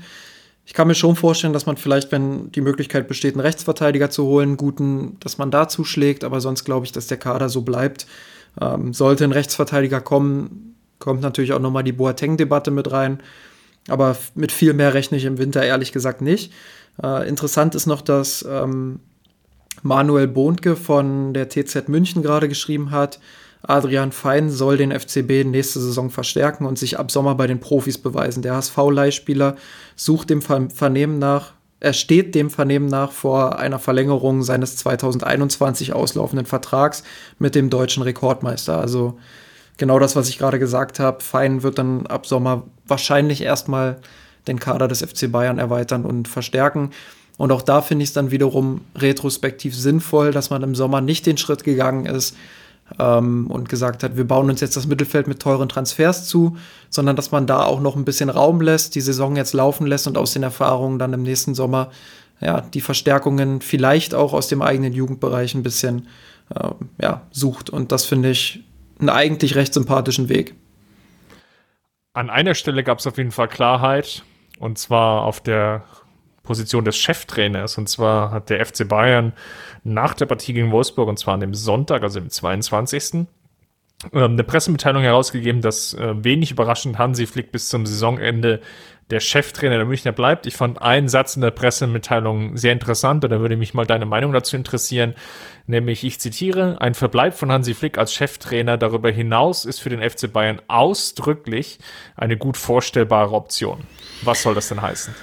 [0.67, 4.25] Ich kann mir schon vorstellen, dass man vielleicht, wenn die Möglichkeit besteht, einen Rechtsverteidiger zu
[4.25, 7.63] holen, einen guten, dass man da zuschlägt, aber sonst glaube ich, dass der Kader so
[7.63, 8.07] bleibt.
[8.61, 13.21] Ähm, sollte ein Rechtsverteidiger kommen, kommt natürlich auch nochmal die Boateng-Debatte mit rein.
[13.89, 16.53] Aber mit viel mehr rechne ich im Winter ehrlich gesagt nicht.
[17.03, 19.01] Äh, interessant ist noch, dass ähm,
[19.83, 23.19] Manuel Bondke von der TZ München gerade geschrieben hat,
[23.67, 27.99] Adrian Fein soll den FCB nächste Saison verstärken und sich ab Sommer bei den Profis
[27.99, 28.43] beweisen.
[28.43, 29.57] Der HSV-Leihspieler
[29.97, 36.47] sucht dem Vernehmen nach, er steht dem Vernehmen nach vor einer Verlängerung seines 2021 auslaufenden
[36.47, 37.05] Vertrags
[37.39, 38.79] mit dem deutschen Rekordmeister.
[38.79, 39.19] Also
[39.79, 41.23] genau das, was ich gerade gesagt habe.
[41.23, 43.99] Fein wird dann ab Sommer wahrscheinlich erstmal
[44.47, 46.91] den Kader des FC Bayern erweitern und verstärken.
[47.37, 51.27] Und auch da finde ich es dann wiederum retrospektiv sinnvoll, dass man im Sommer nicht
[51.27, 52.37] den Schritt gegangen ist,
[52.99, 56.57] ähm, und gesagt hat, wir bauen uns jetzt das Mittelfeld mit teuren Transfers zu,
[56.91, 60.07] sondern dass man da auch noch ein bisschen Raum lässt, die Saison jetzt laufen lässt
[60.07, 61.91] und aus den Erfahrungen dann im nächsten Sommer
[62.41, 66.09] ja, die Verstärkungen vielleicht auch aus dem eigenen Jugendbereich ein bisschen
[66.55, 66.71] äh,
[67.01, 67.71] ja, sucht.
[67.71, 68.65] Und das finde ich
[68.99, 70.55] einen eigentlich recht sympathischen Weg.
[72.13, 74.23] An einer Stelle gab es auf jeden Fall Klarheit,
[74.59, 75.85] und zwar auf der
[76.45, 77.77] Position des Cheftrainers.
[77.77, 79.33] Und zwar hat der FC Bayern
[79.83, 83.15] nach der Partie gegen Wolfsburg, und zwar an dem Sonntag, also im 22.
[83.15, 83.29] Ähm,
[84.13, 88.61] eine Pressemitteilung herausgegeben, dass äh, wenig überraschend Hansi Flick bis zum Saisonende
[89.11, 90.47] der Cheftrainer der Münchner bleibt.
[90.47, 94.07] Ich fand einen Satz in der Pressemitteilung sehr interessant und da würde mich mal deine
[94.07, 95.15] Meinung dazu interessieren.
[95.67, 100.01] Nämlich, ich zitiere, ein Verbleib von Hansi Flick als Cheftrainer darüber hinaus ist für den
[100.01, 101.79] FC Bayern ausdrücklich
[102.17, 103.85] eine gut vorstellbare Option.
[104.23, 105.15] Was soll das denn heißen?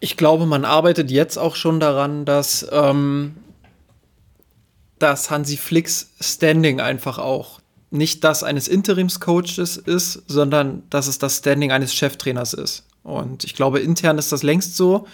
[0.00, 3.36] Ich glaube, man arbeitet jetzt auch schon daran, dass ähm,
[5.02, 7.61] dass Hansi Flicks Standing einfach auch
[7.92, 12.86] nicht das eines Interimscoaches ist, sondern dass es das Standing eines Cheftrainers ist.
[13.02, 15.06] Und ich glaube, intern ist das längst so.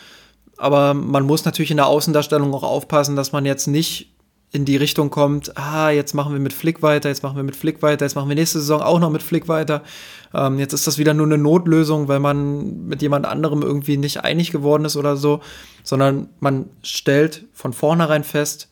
[0.56, 4.12] Aber man muss natürlich in der Außendarstellung auch aufpassen, dass man jetzt nicht
[4.50, 7.54] in die Richtung kommt, ah, jetzt machen wir mit Flick weiter, jetzt machen wir mit
[7.54, 9.82] Flick weiter, jetzt machen wir nächste Saison auch noch mit Flick weiter.
[10.32, 14.24] Ähm, jetzt ist das wieder nur eine Notlösung, weil man mit jemand anderem irgendwie nicht
[14.24, 15.40] einig geworden ist oder so,
[15.82, 18.68] sondern man stellt von vornherein fest,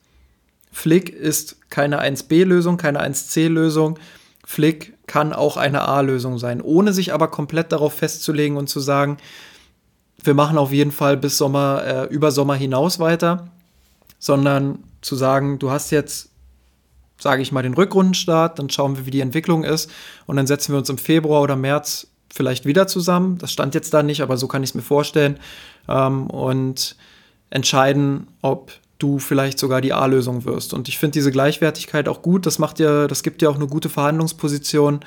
[0.77, 3.99] Flick ist keine 1b-Lösung, keine 1c-Lösung.
[4.45, 9.17] Flick kann auch eine A-Lösung sein, ohne sich aber komplett darauf festzulegen und zu sagen,
[10.23, 13.49] wir machen auf jeden Fall bis Sommer, äh, über Sommer hinaus weiter,
[14.19, 16.29] sondern zu sagen, du hast jetzt,
[17.19, 19.91] sage ich mal, den Rückrundenstart, dann schauen wir, wie die Entwicklung ist
[20.27, 23.39] und dann setzen wir uns im Februar oder März vielleicht wieder zusammen.
[23.39, 25.39] Das stand jetzt da nicht, aber so kann ich es mir vorstellen
[25.89, 26.97] ähm, und
[27.49, 30.73] entscheiden, ob du vielleicht sogar die A-Lösung wirst.
[30.73, 32.47] Und ich finde diese Gleichwertigkeit auch gut.
[32.47, 35.01] Das macht ja, das gibt ja auch eine gute Verhandlungsposition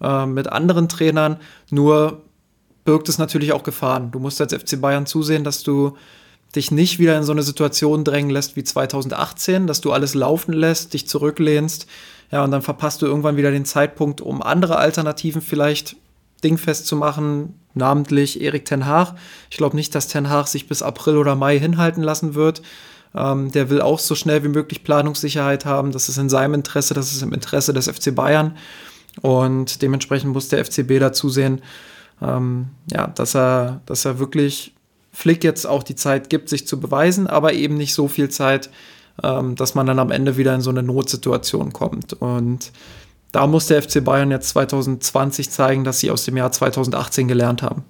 [0.00, 1.38] äh, mit anderen Trainern.
[1.70, 2.22] Nur
[2.84, 4.10] birgt es natürlich auch Gefahren.
[4.10, 5.96] Du musst als FC Bayern zusehen, dass du
[6.54, 10.52] dich nicht wieder in so eine Situation drängen lässt wie 2018, dass du alles laufen
[10.52, 11.86] lässt, dich zurücklehnst,
[12.30, 15.96] ja, und dann verpasst du irgendwann wieder den Zeitpunkt, um andere Alternativen vielleicht
[16.42, 19.14] dingfest zu machen, namentlich Erik Ten Haag.
[19.50, 22.62] Ich glaube nicht, dass Ten Haag sich bis April oder Mai hinhalten lassen wird.
[23.16, 25.92] Ähm, der will auch so schnell wie möglich Planungssicherheit haben.
[25.92, 28.56] Das ist in seinem Interesse, das ist im Interesse des FC Bayern.
[29.20, 31.62] Und dementsprechend muss der FCB dazu sehen,
[32.20, 34.74] ähm, ja, dass er, dass er wirklich
[35.12, 38.70] Flick jetzt auch die Zeit gibt, sich zu beweisen, aber eben nicht so viel Zeit,
[39.22, 42.14] ähm, dass man dann am Ende wieder in so eine Notsituation kommt.
[42.14, 42.72] Und
[43.30, 47.62] da muss der FC Bayern jetzt 2020 zeigen, dass sie aus dem Jahr 2018 gelernt
[47.62, 47.84] haben.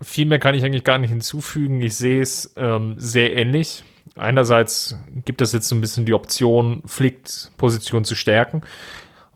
[0.00, 1.80] Viel mehr kann ich eigentlich gar nicht hinzufügen.
[1.80, 3.84] Ich sehe es ähm, sehr ähnlich.
[4.16, 8.62] Einerseits gibt es jetzt so ein bisschen die Option, Flicks Position zu stärken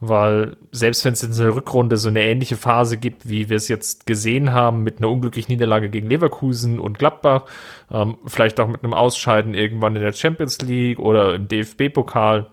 [0.04, 3.68] weil selbst wenn es in der Rückrunde so eine ähnliche Phase gibt, wie wir es
[3.68, 7.44] jetzt gesehen haben, mit einer unglücklichen Niederlage gegen Leverkusen und Gladbach,
[7.88, 12.50] ähm, vielleicht auch mit einem Ausscheiden irgendwann in der Champions League oder im DFB-Pokal,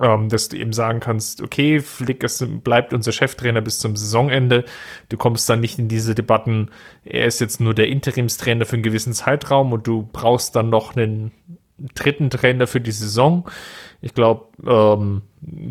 [0.00, 4.64] ähm, dass du eben sagen kannst, okay, Flick ist, bleibt unser Cheftrainer bis zum Saisonende.
[5.08, 6.70] Du kommst dann nicht in diese Debatten,
[7.04, 10.96] er ist jetzt nur der Interimstrainer für einen gewissen Zeitraum und du brauchst dann noch
[10.96, 11.32] einen
[11.94, 13.48] dritten Trainer für die Saison.
[14.00, 15.22] Ich glaube, ähm,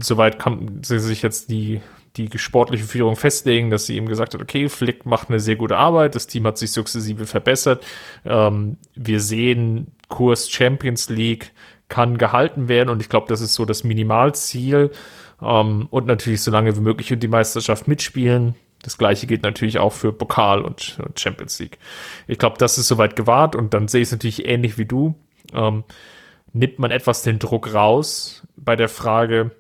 [0.02, 1.82] soweit kann sie sich jetzt die,
[2.18, 5.78] die sportliche Führung festlegen, dass sie eben gesagt hat, okay, Flick macht eine sehr gute
[5.78, 7.86] Arbeit, das Team hat sich sukzessive verbessert.
[8.26, 11.54] Ähm, wir sehen, Kurs Champions League
[11.92, 14.90] kann gehalten werden und ich glaube, das ist so das Minimalziel.
[15.42, 18.56] Ähm, und natürlich so lange wie möglich und die Meisterschaft mitspielen.
[18.82, 21.78] Das gleiche gilt natürlich auch für Pokal und, und Champions League.
[22.28, 25.16] Ich glaube, das ist soweit gewahrt und dann sehe ich es natürlich ähnlich wie du.
[25.54, 25.84] Ähm,
[26.54, 29.52] nimmt man etwas den Druck raus bei der Frage,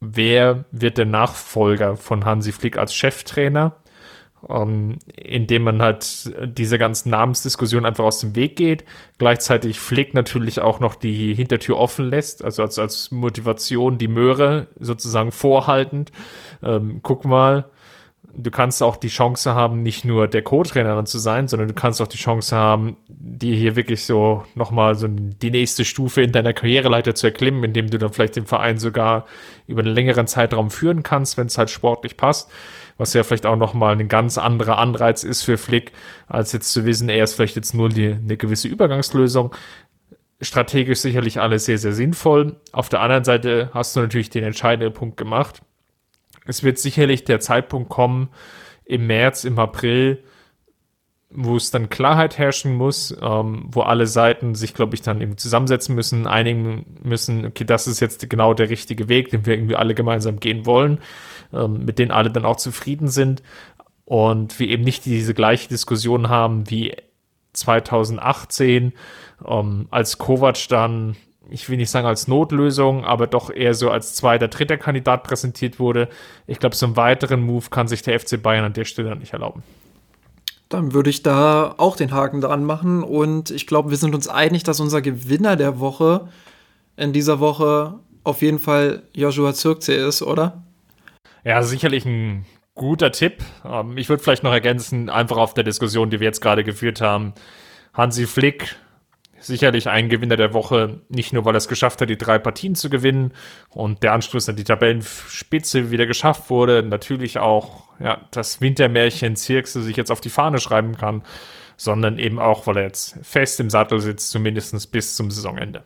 [0.00, 3.76] wer wird der Nachfolger von Hansi Flick als Cheftrainer,
[4.48, 8.84] ähm, indem man halt diese ganzen Namensdiskussionen einfach aus dem Weg geht,
[9.18, 14.68] gleichzeitig Flick natürlich auch noch die Hintertür offen lässt, also als, als Motivation die Möhre
[14.78, 16.12] sozusagen vorhaltend.
[16.62, 17.66] Ähm, guck mal,
[18.34, 22.00] du kannst auch die Chance haben, nicht nur der Co-Trainerin zu sein, sondern du kannst
[22.00, 26.52] auch die Chance haben, dir hier wirklich so nochmal so die nächste Stufe in deiner
[26.52, 29.26] Karriereleiter zu erklimmen, indem du dann vielleicht den Verein sogar
[29.66, 32.50] über einen längeren Zeitraum führen kannst, wenn es halt sportlich passt.
[33.00, 35.92] Was ja vielleicht auch nochmal ein ganz anderer Anreiz ist für Flick,
[36.26, 39.54] als jetzt zu wissen, er ist vielleicht jetzt nur die, eine gewisse Übergangslösung.
[40.42, 42.56] Strategisch sicherlich alles sehr, sehr sinnvoll.
[42.72, 45.62] Auf der anderen Seite hast du natürlich den entscheidenden Punkt gemacht
[46.50, 48.28] es wird sicherlich der Zeitpunkt kommen,
[48.84, 50.22] im März, im April,
[51.30, 55.38] wo es dann Klarheit herrschen muss, ähm, wo alle Seiten sich, glaube ich, dann eben
[55.38, 59.76] zusammensetzen müssen, einigen müssen, okay, das ist jetzt genau der richtige Weg, den wir irgendwie
[59.76, 60.98] alle gemeinsam gehen wollen,
[61.52, 63.42] ähm, mit denen alle dann auch zufrieden sind
[64.04, 66.96] und wir eben nicht diese gleiche Diskussion haben wie
[67.52, 68.92] 2018,
[69.46, 71.16] ähm, als Kovac dann
[71.50, 75.78] ich will nicht sagen als Notlösung, aber doch eher so als zweiter, dritter Kandidat präsentiert
[75.78, 76.08] wurde.
[76.46, 79.32] Ich glaube, so einen weiteren Move kann sich der FC Bayern an der Stelle nicht
[79.32, 79.62] erlauben.
[80.68, 84.28] Dann würde ich da auch den Haken dran machen und ich glaube, wir sind uns
[84.28, 86.28] einig, dass unser Gewinner der Woche
[86.96, 90.62] in dieser Woche auf jeden Fall Joshua Zirkzee ist, oder?
[91.44, 93.42] Ja, sicherlich ein guter Tipp.
[93.64, 97.00] Ähm, ich würde vielleicht noch ergänzen, einfach auf der Diskussion, die wir jetzt gerade geführt
[97.00, 97.34] haben.
[97.92, 98.76] Hansi Flick
[99.40, 102.74] sicherlich ein Gewinner der Woche, nicht nur weil er es geschafft hat, die drei Partien
[102.74, 103.32] zu gewinnen
[103.70, 109.82] und der Anschluss an die Tabellenspitze wieder geschafft wurde, natürlich auch ja, das Wintermärchen Zirkse
[109.82, 111.22] sich jetzt auf die Fahne schreiben kann,
[111.76, 115.84] sondern eben auch, weil er jetzt fest im Sattel sitzt, zumindest bis zum Saisonende.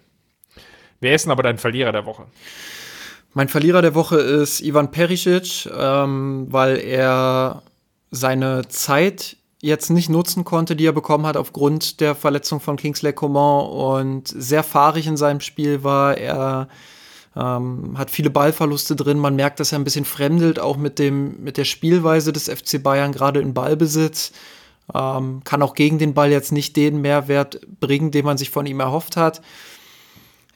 [1.01, 2.27] Wer ist denn aber dein Verlierer der Woche?
[3.37, 7.63] Mein Verlierer der Woche ist Ivan Perisic, ähm, weil er
[8.13, 13.13] seine Zeit jetzt nicht nutzen konnte, die er bekommen hat aufgrund der Verletzung von Kingsley
[13.13, 16.17] Coman und sehr fahrig in seinem Spiel war.
[16.17, 16.69] Er
[17.35, 19.19] ähm, hat viele Ballverluste drin.
[19.19, 22.81] Man merkt, dass er ein bisschen fremdelt, auch mit, dem, mit der Spielweise des FC
[22.81, 24.31] Bayern, gerade in Ballbesitz.
[24.95, 28.67] Ähm, kann auch gegen den Ball jetzt nicht den Mehrwert bringen, den man sich von
[28.67, 29.41] ihm erhofft hat.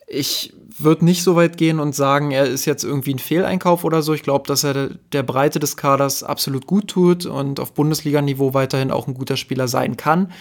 [0.08, 4.02] Ich würde nicht so weit gehen und sagen, er ist jetzt irgendwie ein Fehleinkauf oder
[4.02, 4.14] so.
[4.14, 8.90] Ich glaube, dass er der Breite des Kaders absolut gut tut und auf Bundesliga-Niveau weiterhin
[8.90, 10.32] auch ein guter Spieler sein kann.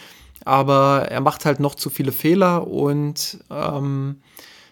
[0.45, 4.17] Aber er macht halt noch zu viele Fehler und ähm,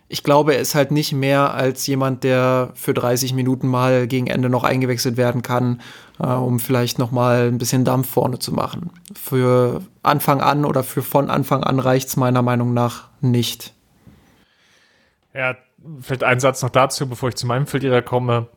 [0.08, 4.28] ich glaube, er ist halt nicht mehr als jemand, der für 30 Minuten mal gegen
[4.28, 5.82] Ende noch eingewechselt werden kann,
[6.20, 8.92] äh, um vielleicht noch mal ein bisschen Dampf vorne zu machen.
[9.16, 13.75] Für Anfang an oder für von Anfang an reicht es meiner Meinung nach nicht.
[15.36, 15.58] Ja,
[16.00, 18.48] vielleicht ein Satz noch dazu, bevor ich zu meinem Verlierer komme.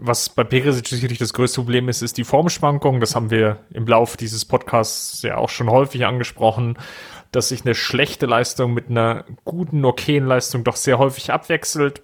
[0.00, 3.00] Was bei Perisic sicherlich das größte Problem ist, ist die Formschwankung.
[3.00, 6.78] Das haben wir im Laufe dieses Podcasts ja auch schon häufig angesprochen,
[7.32, 12.02] dass sich eine schlechte Leistung mit einer guten, okayen Leistung doch sehr häufig abwechselt.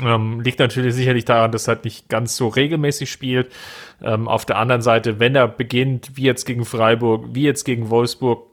[0.00, 3.50] Ähm, liegt natürlich sicherlich daran, dass er halt nicht ganz so regelmäßig spielt.
[4.00, 7.90] Ähm, auf der anderen Seite, wenn er beginnt, wie jetzt gegen Freiburg, wie jetzt gegen
[7.90, 8.46] Wolfsburg,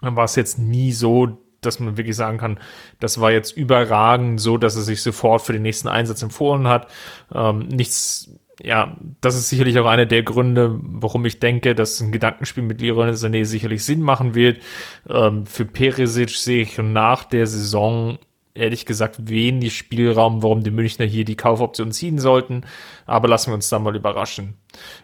[0.00, 2.58] dann war es jetzt nie so dass man wirklich sagen kann,
[3.00, 6.88] das war jetzt überragend, so dass er sich sofort für den nächsten Einsatz empfohlen hat.
[7.34, 8.30] Ähm, nichts,
[8.62, 12.80] ja, das ist sicherlich auch einer der Gründe, warum ich denke, dass ein Gedankenspiel mit
[12.80, 14.60] Leroy Sané sicherlich Sinn machen wird.
[15.08, 18.18] Ähm, für Perisic sehe ich nach der Saison
[18.54, 22.64] ehrlich gesagt wenig Spielraum, warum die Münchner hier die Kaufoption ziehen sollten.
[23.04, 24.54] Aber lassen wir uns da mal überraschen.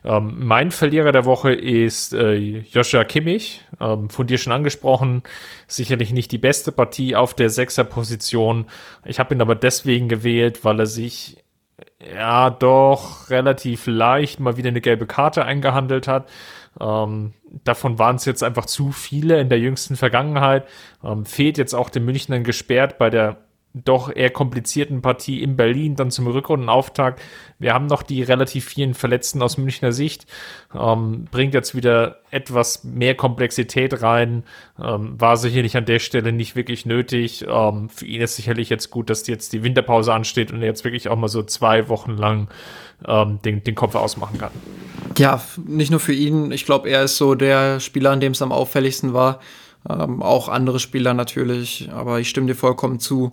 [0.04, 5.22] Ähm, mein Verlierer der Woche ist äh, Joshua Kimmich, ähm, von dir schon angesprochen.
[5.66, 8.66] Sicherlich nicht die beste Partie auf der Sechser-Position.
[9.04, 11.38] Ich habe ihn aber deswegen gewählt, weil er sich
[12.16, 16.28] ja doch relativ leicht mal wieder eine gelbe Karte eingehandelt hat.
[16.78, 17.32] Ähm,
[17.64, 20.66] davon waren es jetzt einfach zu viele in der jüngsten Vergangenheit.
[21.02, 23.38] Ähm, fehlt jetzt auch den Münchnern gesperrt bei der
[23.72, 27.22] doch eher komplizierten Partie in Berlin, dann zum Rückrundenauftakt.
[27.60, 30.26] Wir haben noch die relativ vielen Verletzten aus Münchner Sicht,
[30.74, 34.42] ähm, bringt jetzt wieder etwas mehr Komplexität rein,
[34.82, 37.46] ähm, war sicherlich an der Stelle nicht wirklich nötig.
[37.48, 40.84] Ähm, für ihn ist sicherlich jetzt gut, dass jetzt die Winterpause ansteht und er jetzt
[40.84, 42.48] wirklich auch mal so zwei Wochen lang
[43.06, 44.52] ähm, den, den Kopf ausmachen kann.
[45.18, 46.52] Ja, nicht nur für ihn.
[46.52, 49.40] Ich glaube, er ist so der Spieler, an dem es am auffälligsten war.
[49.88, 53.32] Ähm, auch andere Spieler natürlich, aber ich stimme dir vollkommen zu.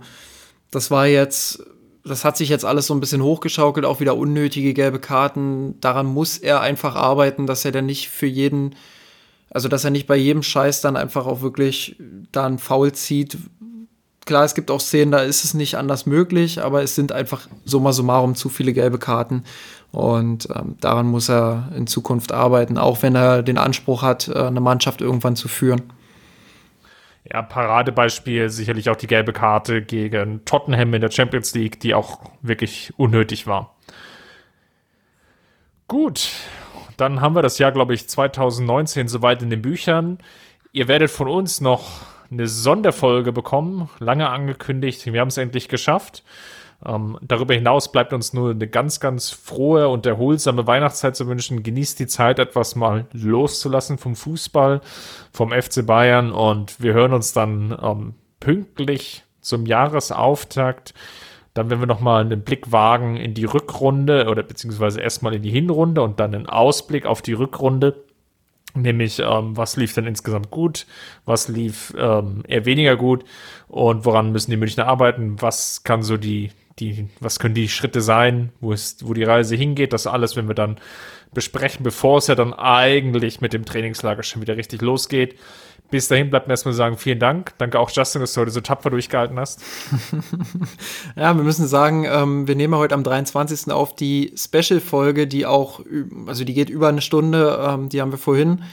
[0.71, 1.63] Das war jetzt,
[2.03, 5.79] das hat sich jetzt alles so ein bisschen hochgeschaukelt, auch wieder unnötige gelbe Karten.
[5.81, 8.75] Daran muss er einfach arbeiten, dass er dann nicht für jeden,
[9.49, 11.97] also dass er nicht bei jedem Scheiß dann einfach auch wirklich
[12.31, 13.37] da einen Foul zieht.
[14.27, 17.47] Klar, es gibt auch Szenen, da ist es nicht anders möglich, aber es sind einfach
[17.63, 19.45] summa summarum zu viele gelbe Karten.
[19.93, 24.37] Und ähm, daran muss er in Zukunft arbeiten, auch wenn er den Anspruch hat, äh,
[24.37, 25.93] eine Mannschaft irgendwann zu führen.
[27.23, 32.19] Ja, Paradebeispiel sicherlich auch die gelbe Karte gegen Tottenham in der Champions League, die auch
[32.41, 33.77] wirklich unnötig war.
[35.87, 36.31] Gut,
[36.97, 40.17] dann haben wir das Jahr, glaube ich, 2019 soweit in den Büchern.
[40.73, 42.01] Ihr werdet von uns noch
[42.31, 45.05] eine Sonderfolge bekommen, lange angekündigt.
[45.05, 46.23] Wir haben es endlich geschafft.
[46.85, 51.63] Ähm, darüber hinaus bleibt uns nur eine ganz, ganz frohe und erholsame Weihnachtszeit zu wünschen.
[51.63, 54.81] Genießt die Zeit, etwas mal loszulassen vom Fußball,
[55.31, 60.93] vom FC Bayern und wir hören uns dann ähm, pünktlich zum Jahresauftakt.
[61.55, 65.49] Dann werden wir nochmal einen Blick wagen in die Rückrunde oder beziehungsweise erstmal in die
[65.49, 68.03] Hinrunde und dann einen Ausblick auf die Rückrunde.
[68.81, 70.85] Nämlich, ähm, was lief denn insgesamt gut,
[71.25, 73.23] was lief ähm, eher weniger gut?
[73.67, 78.01] Und woran müssen die Münchner arbeiten, was kann so die, die, was können die Schritte
[78.01, 80.77] sein, wo es, wo die Reise hingeht, das alles, wenn wir dann
[81.33, 85.35] besprechen, bevor es ja dann eigentlich mit dem Trainingslager schon wieder richtig losgeht.
[85.89, 87.53] Bis dahin bleibt mir erstmal sagen, vielen Dank.
[87.59, 89.61] Danke auch, Justin, dass du heute so tapfer durchgehalten hast.
[91.15, 93.71] ja, wir müssen sagen, ähm, wir nehmen heute am 23.
[93.71, 95.79] auf die Special-Folge, die auch,
[96.25, 98.63] also die geht über eine Stunde, ähm, die haben wir vorhin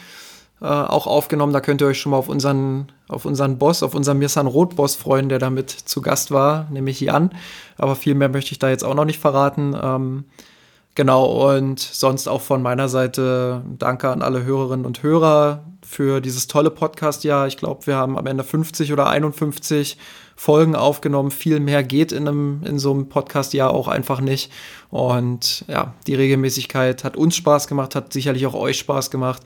[0.61, 1.53] äh, auch aufgenommen.
[1.53, 4.97] Da könnt ihr euch schon mal auf unseren, auf unseren Boss, auf unseren Mirsan Roth-Boss
[4.97, 7.31] freuen, der damit zu Gast war, nämlich Jan.
[7.79, 9.77] Aber viel mehr möchte ich da jetzt auch noch nicht verraten.
[9.81, 10.25] Ähm,
[10.95, 16.47] genau, und sonst auch von meiner Seite danke an alle Hörerinnen und Hörer für dieses
[16.47, 17.47] tolle Podcast-Jahr.
[17.47, 19.99] Ich glaube, wir haben am Ende 50 oder 51
[20.36, 21.30] Folgen aufgenommen.
[21.30, 24.51] Viel mehr geht in, einem, in so einem Podcast ja auch einfach nicht.
[24.90, 29.42] Und ja, die Regelmäßigkeit hat uns Spaß gemacht, hat sicherlich auch euch Spaß gemacht.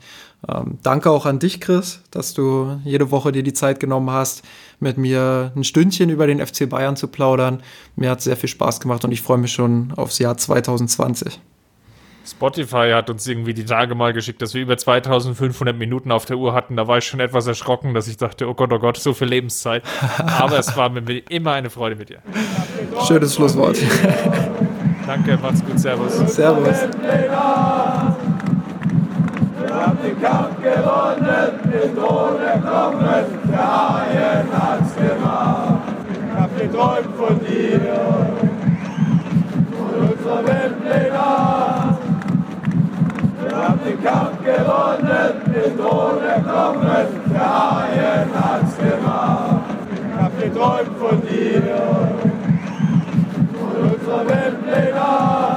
[0.47, 4.43] Ähm, danke auch an dich, Chris, dass du jede Woche dir die Zeit genommen hast,
[4.79, 7.61] mit mir ein Stündchen über den FC Bayern zu plaudern.
[7.95, 11.39] Mir hat sehr viel Spaß gemacht und ich freue mich schon aufs Jahr 2020.
[12.29, 16.37] Spotify hat uns irgendwie die Tage mal geschickt, dass wir über 2500 Minuten auf der
[16.37, 16.75] Uhr hatten.
[16.75, 19.27] Da war ich schon etwas erschrocken, dass ich dachte, oh Gott, oh Gott, so viel
[19.27, 19.83] Lebenszeit.
[20.17, 22.19] Aber es war mir immer eine Freude mit dir.
[23.07, 23.77] Schönes Schlusswort.
[25.07, 26.17] Danke, macht's gut, Servus.
[26.33, 26.77] Servus
[30.03, 35.79] den Kampf gewonnen, den Thron erklommen, der Haien hat's gemacht.
[36.09, 37.81] Ich hab geträumt von dir
[39.77, 41.97] und unserer Welt legal.
[43.41, 49.59] Wir haben den Kampf gewonnen, den Thron erklommen, der Haien hat's gemacht.
[49.91, 51.63] Ich hab geträumt von dir
[53.53, 55.48] und unserer Welt legal.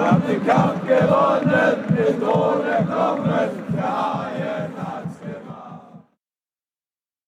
[0.00, 3.50] Wir haben den Kampf gewonnen, mit ohne Kommen.
[3.76, 4.19] Ja.